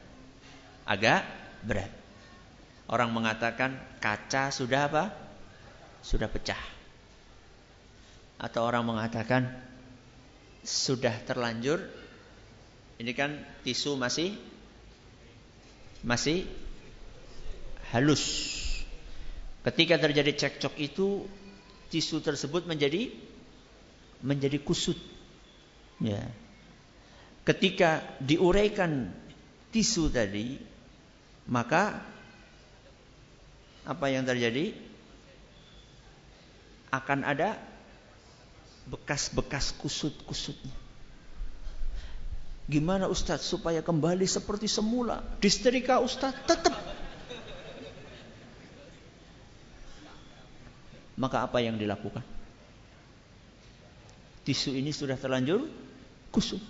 Agak 0.87 1.27
berat. 1.67 1.93
Orang 2.87 3.11
mengatakan 3.11 3.77
kaca 3.99 4.55
sudah 4.55 4.87
apa? 4.87 5.05
Sudah 6.07 6.31
pecah 6.31 6.77
atau 8.37 8.69
orang 8.69 8.85
mengatakan 8.85 9.49
sudah 10.61 11.13
terlanjur 11.25 11.81
ini 12.97 13.13
kan 13.13 13.45
tisu 13.61 14.01
masih 14.01 14.37
masih 16.01 16.49
halus. 17.93 18.55
Ketika 19.67 19.99
terjadi 19.99 20.33
cekcok 20.47 20.75
itu 20.79 21.27
tisu 21.91 22.23
tersebut 22.23 22.65
menjadi 22.65 23.13
menjadi 24.25 24.63
kusut. 24.63 24.97
Ya. 26.01 26.25
Ketika 27.45 28.03
diuraikan 28.23 29.13
tisu 29.75 30.09
tadi 30.09 30.57
maka 31.47 32.01
apa 33.87 34.07
yang 34.09 34.25
terjadi? 34.25 34.73
Akan 36.91 37.27
ada 37.27 37.61
bekas-bekas 38.89 39.75
kusut-kusutnya. 39.77 40.86
Gimana 42.67 43.07
Ustadz 43.07 43.47
supaya 43.47 43.79
kembali 43.79 44.27
seperti 44.27 44.67
semula? 44.67 45.23
Disterika 45.39 46.03
Ustadz 46.03 46.51
tetap. 46.51 46.75
Maka 51.17 51.47
apa 51.47 51.63
yang 51.63 51.79
dilakukan? 51.79 52.27
Tisu 54.43 54.75
ini 54.75 54.91
sudah 54.91 55.15
terlanjur 55.15 55.63
kusut. 56.35 56.61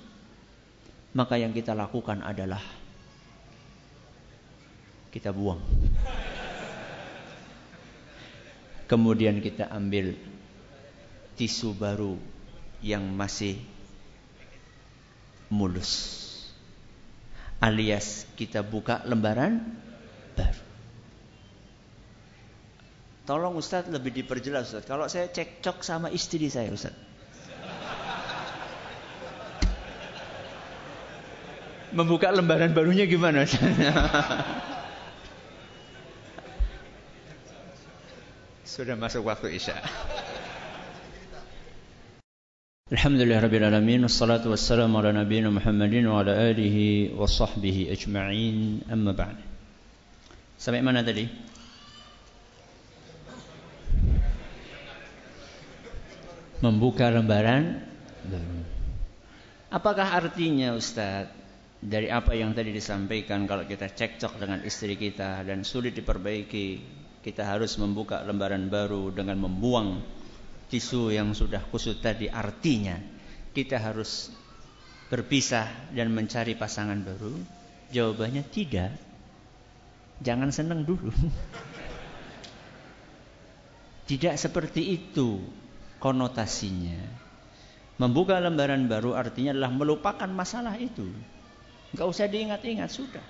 Maka 1.17 1.41
yang 1.41 1.57
kita 1.57 1.73
lakukan 1.73 2.21
adalah 2.21 2.61
kita 5.09 5.33
buang. 5.33 5.65
Kemudian 8.85 9.41
kita 9.41 9.67
ambil 9.73 10.13
tisu 11.41 11.73
baru 11.73 12.21
yang 12.85 13.03
masih 13.17 13.59
mulus. 15.51 16.25
Alias 17.63 18.29
kita 18.37 18.61
buka 18.61 19.01
lembaran 19.09 19.65
baru. 20.37 20.63
Tolong 23.27 23.59
Ustadz 23.59 23.91
lebih 23.91 24.13
diperjelas 24.13 24.71
Ustadz. 24.71 24.87
Kalau 24.87 25.11
saya 25.11 25.27
cekcok 25.33 25.83
sama 25.83 26.13
istri 26.13 26.47
saya 26.53 26.71
Ustadz. 26.71 27.05
Membuka 31.97 32.29
lembaran 32.29 32.77
barunya 32.77 33.09
gimana 33.09 33.49
Sudah 38.69 38.93
masuk 38.93 39.25
waktu 39.25 39.57
Isya. 39.57 39.81
Alhamdulillah 42.87 43.43
Rabbil 43.43 43.67
Alamin 43.67 44.07
Wassalatu 44.07 44.55
wassalamu 44.55 45.03
ala 45.03 45.11
nabiyina 45.11 45.51
Muhammadin 45.51 46.07
Wa 46.07 46.23
ala 46.23 46.39
alihi 46.39 47.11
wa 47.19 47.27
sahbihi 47.27 47.91
ajma'in. 47.91 48.87
Amma 48.87 49.11
ba'd 49.11 49.35
Sampai 50.55 50.87
mana 50.87 51.03
tadi? 51.03 51.27
Membuka 56.63 57.11
lembaran? 57.11 57.83
Apakah 59.75 60.07
artinya 60.23 60.71
Ustaz 60.79 61.27
Dari 61.83 62.07
apa 62.07 62.39
yang 62.39 62.55
tadi 62.55 62.71
disampaikan 62.71 63.51
Kalau 63.51 63.67
kita 63.67 63.91
cekcok 63.91 64.39
dengan 64.39 64.63
istri 64.63 64.95
kita 64.95 65.43
Dan 65.43 65.67
sulit 65.67 65.91
diperbaiki 65.91 66.67
Kita 67.19 67.51
harus 67.51 67.75
membuka 67.83 68.23
lembaran 68.23 68.71
baru 68.71 69.11
Dengan 69.11 69.43
membuang 69.43 70.16
tisu 70.67 71.15
yang 71.15 71.31
sudah 71.33 71.63
kusut 71.71 72.03
tadi 72.03 72.27
artinya 72.27 72.99
kita 73.55 73.79
harus 73.79 74.29
berpisah 75.07 75.71
dan 75.95 76.11
mencari 76.11 76.59
pasangan 76.59 76.99
baru? 77.01 77.35
Jawabannya 77.95 78.43
tidak. 78.51 78.99
Jangan 80.21 80.51
senang 80.51 80.83
dulu. 80.83 81.13
Tidak 84.07 84.39
seperti 84.39 84.95
itu 84.95 85.43
konotasinya. 85.99 87.27
Membuka 87.99 88.39
lembaran 88.39 88.87
baru 88.87 89.19
artinya 89.19 89.51
adalah 89.57 89.73
melupakan 89.73 90.31
masalah 90.31 90.79
itu. 90.79 91.11
Gak 91.97 92.07
usah 92.07 92.31
diingat-ingat 92.31 92.91
sudah. 92.93 93.25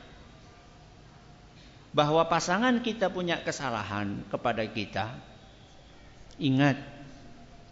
Bahwa 1.96 2.28
pasangan 2.28 2.84
kita 2.84 3.08
punya 3.08 3.40
kesalahan 3.40 4.20
kepada 4.28 4.68
kita. 4.68 5.16
Ingat 6.36 6.95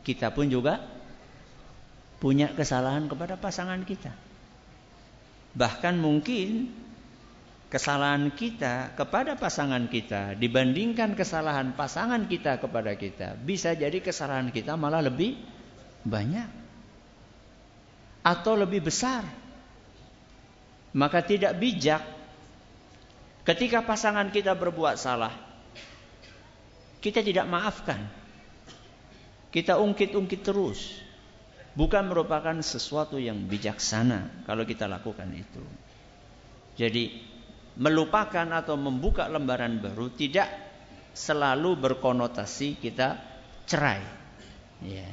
kita 0.05 0.31
pun 0.31 0.47
juga 0.53 0.85
punya 2.21 2.53
kesalahan 2.53 3.09
kepada 3.09 3.41
pasangan 3.41 3.81
kita. 3.83 4.13
Bahkan 5.57 5.95
mungkin 5.97 6.71
kesalahan 7.73 8.31
kita 8.31 8.95
kepada 8.95 9.35
pasangan 9.35 9.91
kita 9.91 10.39
dibandingkan 10.39 11.19
kesalahan 11.19 11.75
pasangan 11.75 12.29
kita 12.31 12.63
kepada 12.63 12.95
kita, 12.95 13.35
bisa 13.41 13.75
jadi 13.75 13.99
kesalahan 13.99 14.55
kita 14.55 14.79
malah 14.79 15.03
lebih 15.03 15.41
banyak 16.05 16.49
atau 18.25 18.57
lebih 18.57 18.85
besar. 18.85 19.25
Maka 20.95 21.27
tidak 21.27 21.59
bijak 21.59 22.01
ketika 23.45 23.83
pasangan 23.83 24.31
kita 24.31 24.55
berbuat 24.55 24.97
salah. 24.97 25.35
Kita 27.03 27.21
tidak 27.21 27.45
maafkan. 27.51 28.24
Kita 29.55 29.79
ungkit-ungkit 29.79 30.43
terus. 30.43 30.99
Bukan 31.79 32.11
merupakan 32.11 32.59
sesuatu 32.59 33.23
yang 33.23 33.47
bijaksana 33.47 34.47
kalau 34.51 34.67
kita 34.67 34.91
lakukan 34.91 35.31
itu. 35.31 35.63
Jadi 36.75 37.23
melupakan 37.79 38.47
atau 38.51 38.75
membuka 38.75 39.31
lembaran 39.31 39.79
baru 39.79 40.11
tidak 40.11 40.51
selalu 41.15 41.79
berkonotasi 41.79 42.83
kita 42.83 43.19
cerai. 43.67 44.03
Ya. 44.83 45.07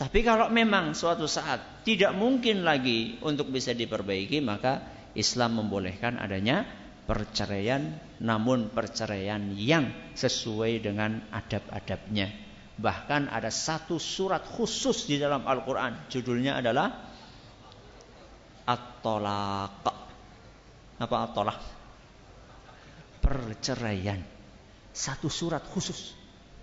Tapi 0.00 0.24
kalau 0.24 0.48
memang 0.48 0.96
suatu 0.96 1.28
saat 1.28 1.84
tidak 1.84 2.16
mungkin 2.16 2.64
lagi 2.64 3.20
untuk 3.20 3.52
bisa 3.52 3.76
diperbaiki, 3.76 4.40
maka 4.40 4.80
Islam 5.12 5.60
membolehkan 5.60 6.16
adanya 6.16 6.64
perceraian, 7.04 8.00
namun 8.20 8.72
perceraian 8.72 9.52
yang 9.56 9.92
sesuai 10.16 10.84
dengan 10.84 11.20
adab-adabnya. 11.32 12.47
Bahkan 12.78 13.26
ada 13.26 13.50
satu 13.50 13.98
surat 13.98 14.46
khusus 14.46 15.10
di 15.10 15.18
dalam 15.18 15.42
Al-Quran, 15.42 16.06
judulnya 16.06 16.62
adalah 16.62 17.10
At-Tolaq. 18.62 19.82
Apa 21.02 21.16
At-Tolaq? 21.26 21.60
Perceraian. 23.18 24.22
Satu 24.94 25.26
surat 25.26 25.66
khusus 25.66 26.14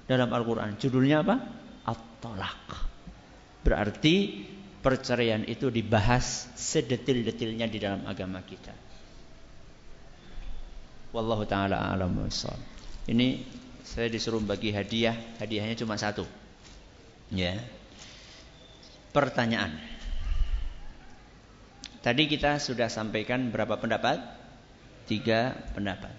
dalam 0.07 0.31
Al-Quran, 0.31 0.79
judulnya 0.79 1.19
apa? 1.19 1.35
At-Tolaq. 1.83 2.63
Berarti 3.67 4.15
perceraian 4.79 5.43
itu 5.43 5.67
dibahas 5.67 6.47
sedetil-detilnya 6.55 7.67
di 7.67 7.81
dalam 7.81 8.07
agama 8.07 8.39
kita. 8.45 8.71
Wallahu 11.09 11.43
taala 11.47 11.95
alam 11.95 12.11
Ini 13.07 13.27
saya 13.85 14.09
disuruh 14.09 14.41
bagi 14.41 14.73
hadiah, 14.73 15.13
hadiahnya 15.37 15.77
cuma 15.77 15.93
satu. 15.93 16.25
Ya. 17.29 17.61
Pertanyaan. 19.13 19.77
Tadi 22.01 22.25
kita 22.25 22.57
sudah 22.57 22.89
sampaikan 22.89 23.53
berapa 23.53 23.77
pendapat? 23.77 24.19
Tiga 25.05 25.53
pendapat. 25.77 26.11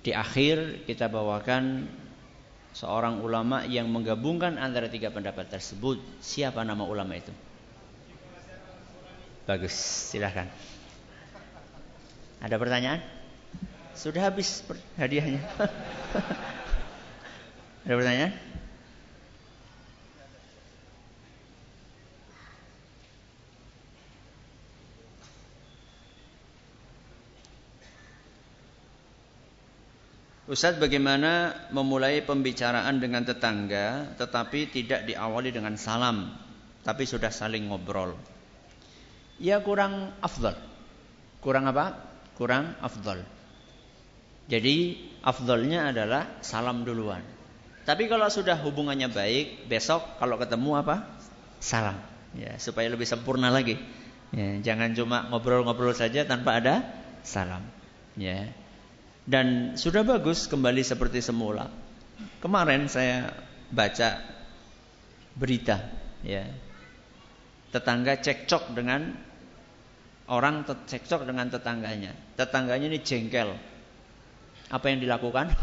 Di 0.00 0.16
akhir 0.16 0.88
kita 0.88 1.12
bawakan 1.12 1.84
seorang 2.72 3.20
ulama 3.20 3.64
yang 3.68 3.88
menggabungkan 3.92 4.56
antara 4.56 4.88
tiga 4.88 5.12
pendapat 5.12 5.52
tersebut. 5.52 6.00
Siapa 6.24 6.64
nama 6.64 6.84
ulama 6.84 7.16
itu? 7.16 7.32
Bagus, 9.44 9.72
silahkan. 10.12 10.48
Ada 12.40 12.56
pertanyaan? 12.60 13.15
Sudah 13.96 14.28
habis 14.28 14.60
hadiahnya. 15.00 15.40
Ada 17.88 17.96
pertanyaan? 17.96 18.32
Ustaz 30.46 30.78
bagaimana 30.78 31.66
memulai 31.74 32.22
pembicaraan 32.22 33.02
dengan 33.02 33.26
tetangga 33.26 34.14
tetapi 34.14 34.70
tidak 34.70 35.02
diawali 35.02 35.50
dengan 35.50 35.74
salam 35.74 36.30
tapi 36.86 37.02
sudah 37.02 37.34
saling 37.34 37.66
ngobrol. 37.66 38.14
Ya 39.42 39.58
kurang 39.58 40.14
afdal. 40.22 40.54
Kurang 41.42 41.66
apa? 41.66 41.98
Kurang 42.38 42.78
afdal. 42.78 43.26
Jadi 44.46 44.94
afdalnya 45.26 45.90
adalah 45.90 46.38
salam 46.42 46.86
duluan. 46.86 47.22
Tapi 47.86 48.10
kalau 48.10 48.26
sudah 48.26 48.58
hubungannya 48.62 49.10
baik, 49.10 49.70
besok 49.70 50.18
kalau 50.18 50.38
ketemu 50.38 50.82
apa? 50.82 51.06
Salam. 51.62 51.98
Ya, 52.34 52.58
supaya 52.58 52.90
lebih 52.90 53.06
sempurna 53.06 53.50
lagi. 53.50 53.78
Ya, 54.34 54.58
jangan 54.74 54.90
cuma 54.94 55.30
ngobrol-ngobrol 55.30 55.94
saja 55.94 56.26
tanpa 56.26 56.58
ada 56.58 56.82
salam. 57.22 57.62
Ya. 58.18 58.50
Dan 59.26 59.74
sudah 59.74 60.06
bagus 60.06 60.46
kembali 60.46 60.82
seperti 60.86 61.22
semula. 61.22 61.70
Kemarin 62.38 62.86
saya 62.86 63.34
baca 63.70 64.22
berita 65.34 65.82
ya. 66.22 66.46
Tetangga 67.74 68.18
cekcok 68.22 68.74
dengan 68.78 69.14
orang 70.30 70.66
cekcok 70.66 71.26
dengan 71.26 71.50
tetangganya. 71.50 72.14
Tetangganya 72.38 72.86
ini 72.90 72.98
jengkel. 73.02 73.54
Apa 74.70 74.90
yang 74.90 74.98
dilakukan? 74.98 75.54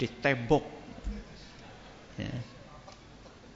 Ditembok. 0.00 0.64
Ya. 2.18 2.34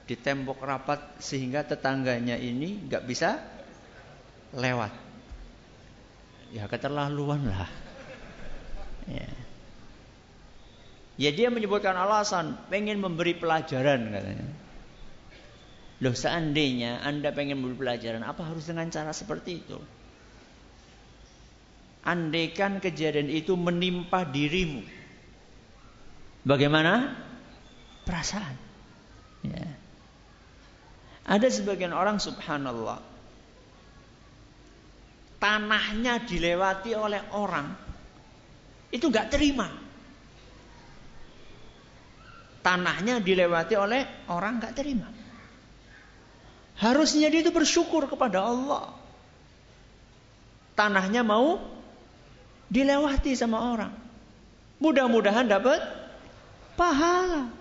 Ditembok 0.07 0.59
rapat 0.63 1.19
sehingga 1.19 1.67
tetangganya 1.67 2.39
ini 2.39 2.87
nggak 2.87 3.03
bisa 3.05 3.39
lewat. 4.55 4.91
Ya 6.49 6.65
keterlaluan 6.65 7.45
lah. 7.45 7.69
Ya. 9.09 9.29
ya 11.19 11.29
dia 11.35 11.49
menyebutkan 11.53 11.93
alasan 11.93 12.57
pengen 12.71 13.03
memberi 13.03 13.37
pelajaran 13.37 14.09
katanya. 14.09 14.47
Loh 15.99 16.15
seandainya 16.15 17.03
Anda 17.03 17.35
pengen 17.35 17.59
memberi 17.59 17.83
pelajaran 17.83 18.23
apa 18.23 18.47
harus 18.47 18.65
dengan 18.65 18.87
cara 18.87 19.11
seperti 19.11 19.59
itu? 19.59 19.98
Andaikan 21.99 22.79
kejadian 22.79 23.27
itu 23.27 23.59
menimpa 23.59 24.23
dirimu. 24.23 24.81
Bagaimana? 26.47 27.13
Perasaan. 28.07 28.55
Ya. 29.43 29.67
Ada 31.29 31.47
sebagian 31.51 31.93
orang 31.93 32.17
subhanallah. 32.17 33.03
Tanahnya 35.39 36.23
dilewati 36.23 36.91
oleh 36.97 37.21
orang 37.35 37.71
itu 38.89 39.05
nggak 39.07 39.29
terima. 39.29 39.69
Tanahnya 42.59 43.23
dilewati 43.23 43.75
oleh 43.79 44.01
orang 44.27 44.59
nggak 44.59 44.75
terima. 44.75 45.07
Harusnya 46.79 47.27
dia 47.31 47.43
itu 47.43 47.51
bersyukur 47.51 48.07
kepada 48.07 48.43
Allah. 48.43 48.95
Tanahnya 50.75 51.23
mau 51.27 51.59
dilewati 52.69 53.33
sama 53.33 53.73
orang. 53.73 53.93
Mudah-mudahan 54.79 55.49
dapat 55.49 55.81
pahala. 56.79 57.51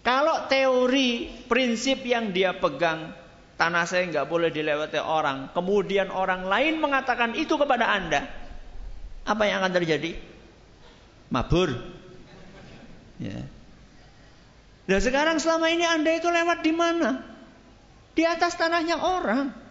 Kalau 0.00 0.48
teori 0.48 1.28
prinsip 1.46 2.02
yang 2.08 2.32
dia 2.32 2.56
pegang 2.56 3.12
tanah 3.60 3.84
saya 3.84 4.08
nggak 4.08 4.26
boleh 4.26 4.48
dilewati 4.48 4.96
orang. 4.96 5.52
Kemudian 5.52 6.08
orang 6.08 6.48
lain 6.48 6.80
mengatakan 6.80 7.36
itu 7.36 7.60
kepada 7.60 7.84
anda. 7.84 8.24
Apa 9.28 9.44
yang 9.44 9.60
akan 9.60 9.72
terjadi? 9.76 10.16
Mabur. 11.28 11.76
Ya. 13.20 13.44
Dan 14.88 14.98
sekarang 14.98 15.36
selama 15.38 15.68
ini 15.70 15.84
anda 15.84 16.10
itu 16.16 16.26
lewat 16.26 16.64
di 16.64 16.72
mana? 16.72 17.22
Di 18.16 18.24
atas 18.26 18.56
tanahnya 18.56 18.98
orang. 18.98 19.69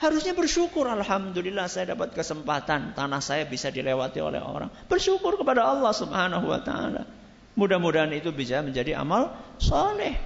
Ya. 0.00 0.08
Harusnya 0.08 0.32
bersyukur 0.32 0.88
Alhamdulillah 0.88 1.68
saya 1.68 1.92
dapat 1.92 2.16
kesempatan 2.16 2.96
Tanah 2.96 3.20
saya 3.20 3.44
bisa 3.44 3.68
dilewati 3.68 4.24
oleh 4.24 4.40
orang 4.40 4.72
Bersyukur 4.88 5.36
kepada 5.36 5.68
Allah 5.68 5.92
subhanahu 5.92 6.48
wa 6.48 6.60
ta'ala 6.64 7.04
Mudah-mudahan 7.52 8.08
itu 8.16 8.32
bisa 8.32 8.64
menjadi 8.64 8.96
amal 8.96 9.36
soleh 9.60 10.16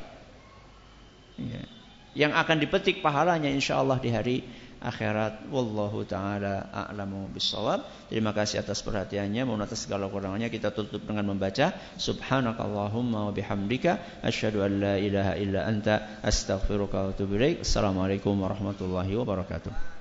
ya. 1.35 1.63
yang 2.15 2.31
akan 2.31 2.63
dipetik 2.63 3.03
pahalanya 3.03 3.51
insyaallah 3.51 3.99
di 3.99 4.11
hari 4.15 4.37
akhirat. 4.85 5.49
Wallahu 5.49 6.05
taala 6.05 6.69
a'lamu 6.69 7.33
bissawab 7.33 7.83
terima 8.13 8.37
kasih 8.37 8.61
atas 8.61 8.85
perhatiannya. 8.85 9.49
Mohon 9.49 9.65
atas 9.65 9.89
segala 9.89 10.13
kurangannya 10.13 10.53
kita 10.53 10.71
tutup 10.77 11.03
dengan 11.03 11.33
membaca 11.33 11.73
subhanakallahumma 11.97 13.29
wa 13.29 13.33
bihamdika 13.33 14.21
asyhadu 14.21 14.63
an 14.63 14.73
la 14.79 14.95
ilaha 15.01 15.33
illa 15.41 15.65
anta 15.65 16.21
astaghfiruka 16.21 16.97
wa 17.01 17.09
atubu 17.17 17.41
ilaik. 17.41 17.65
Assalamualaikum 17.65 18.37
warahmatullahi 18.37 19.17
wabarakatuh 19.17 19.94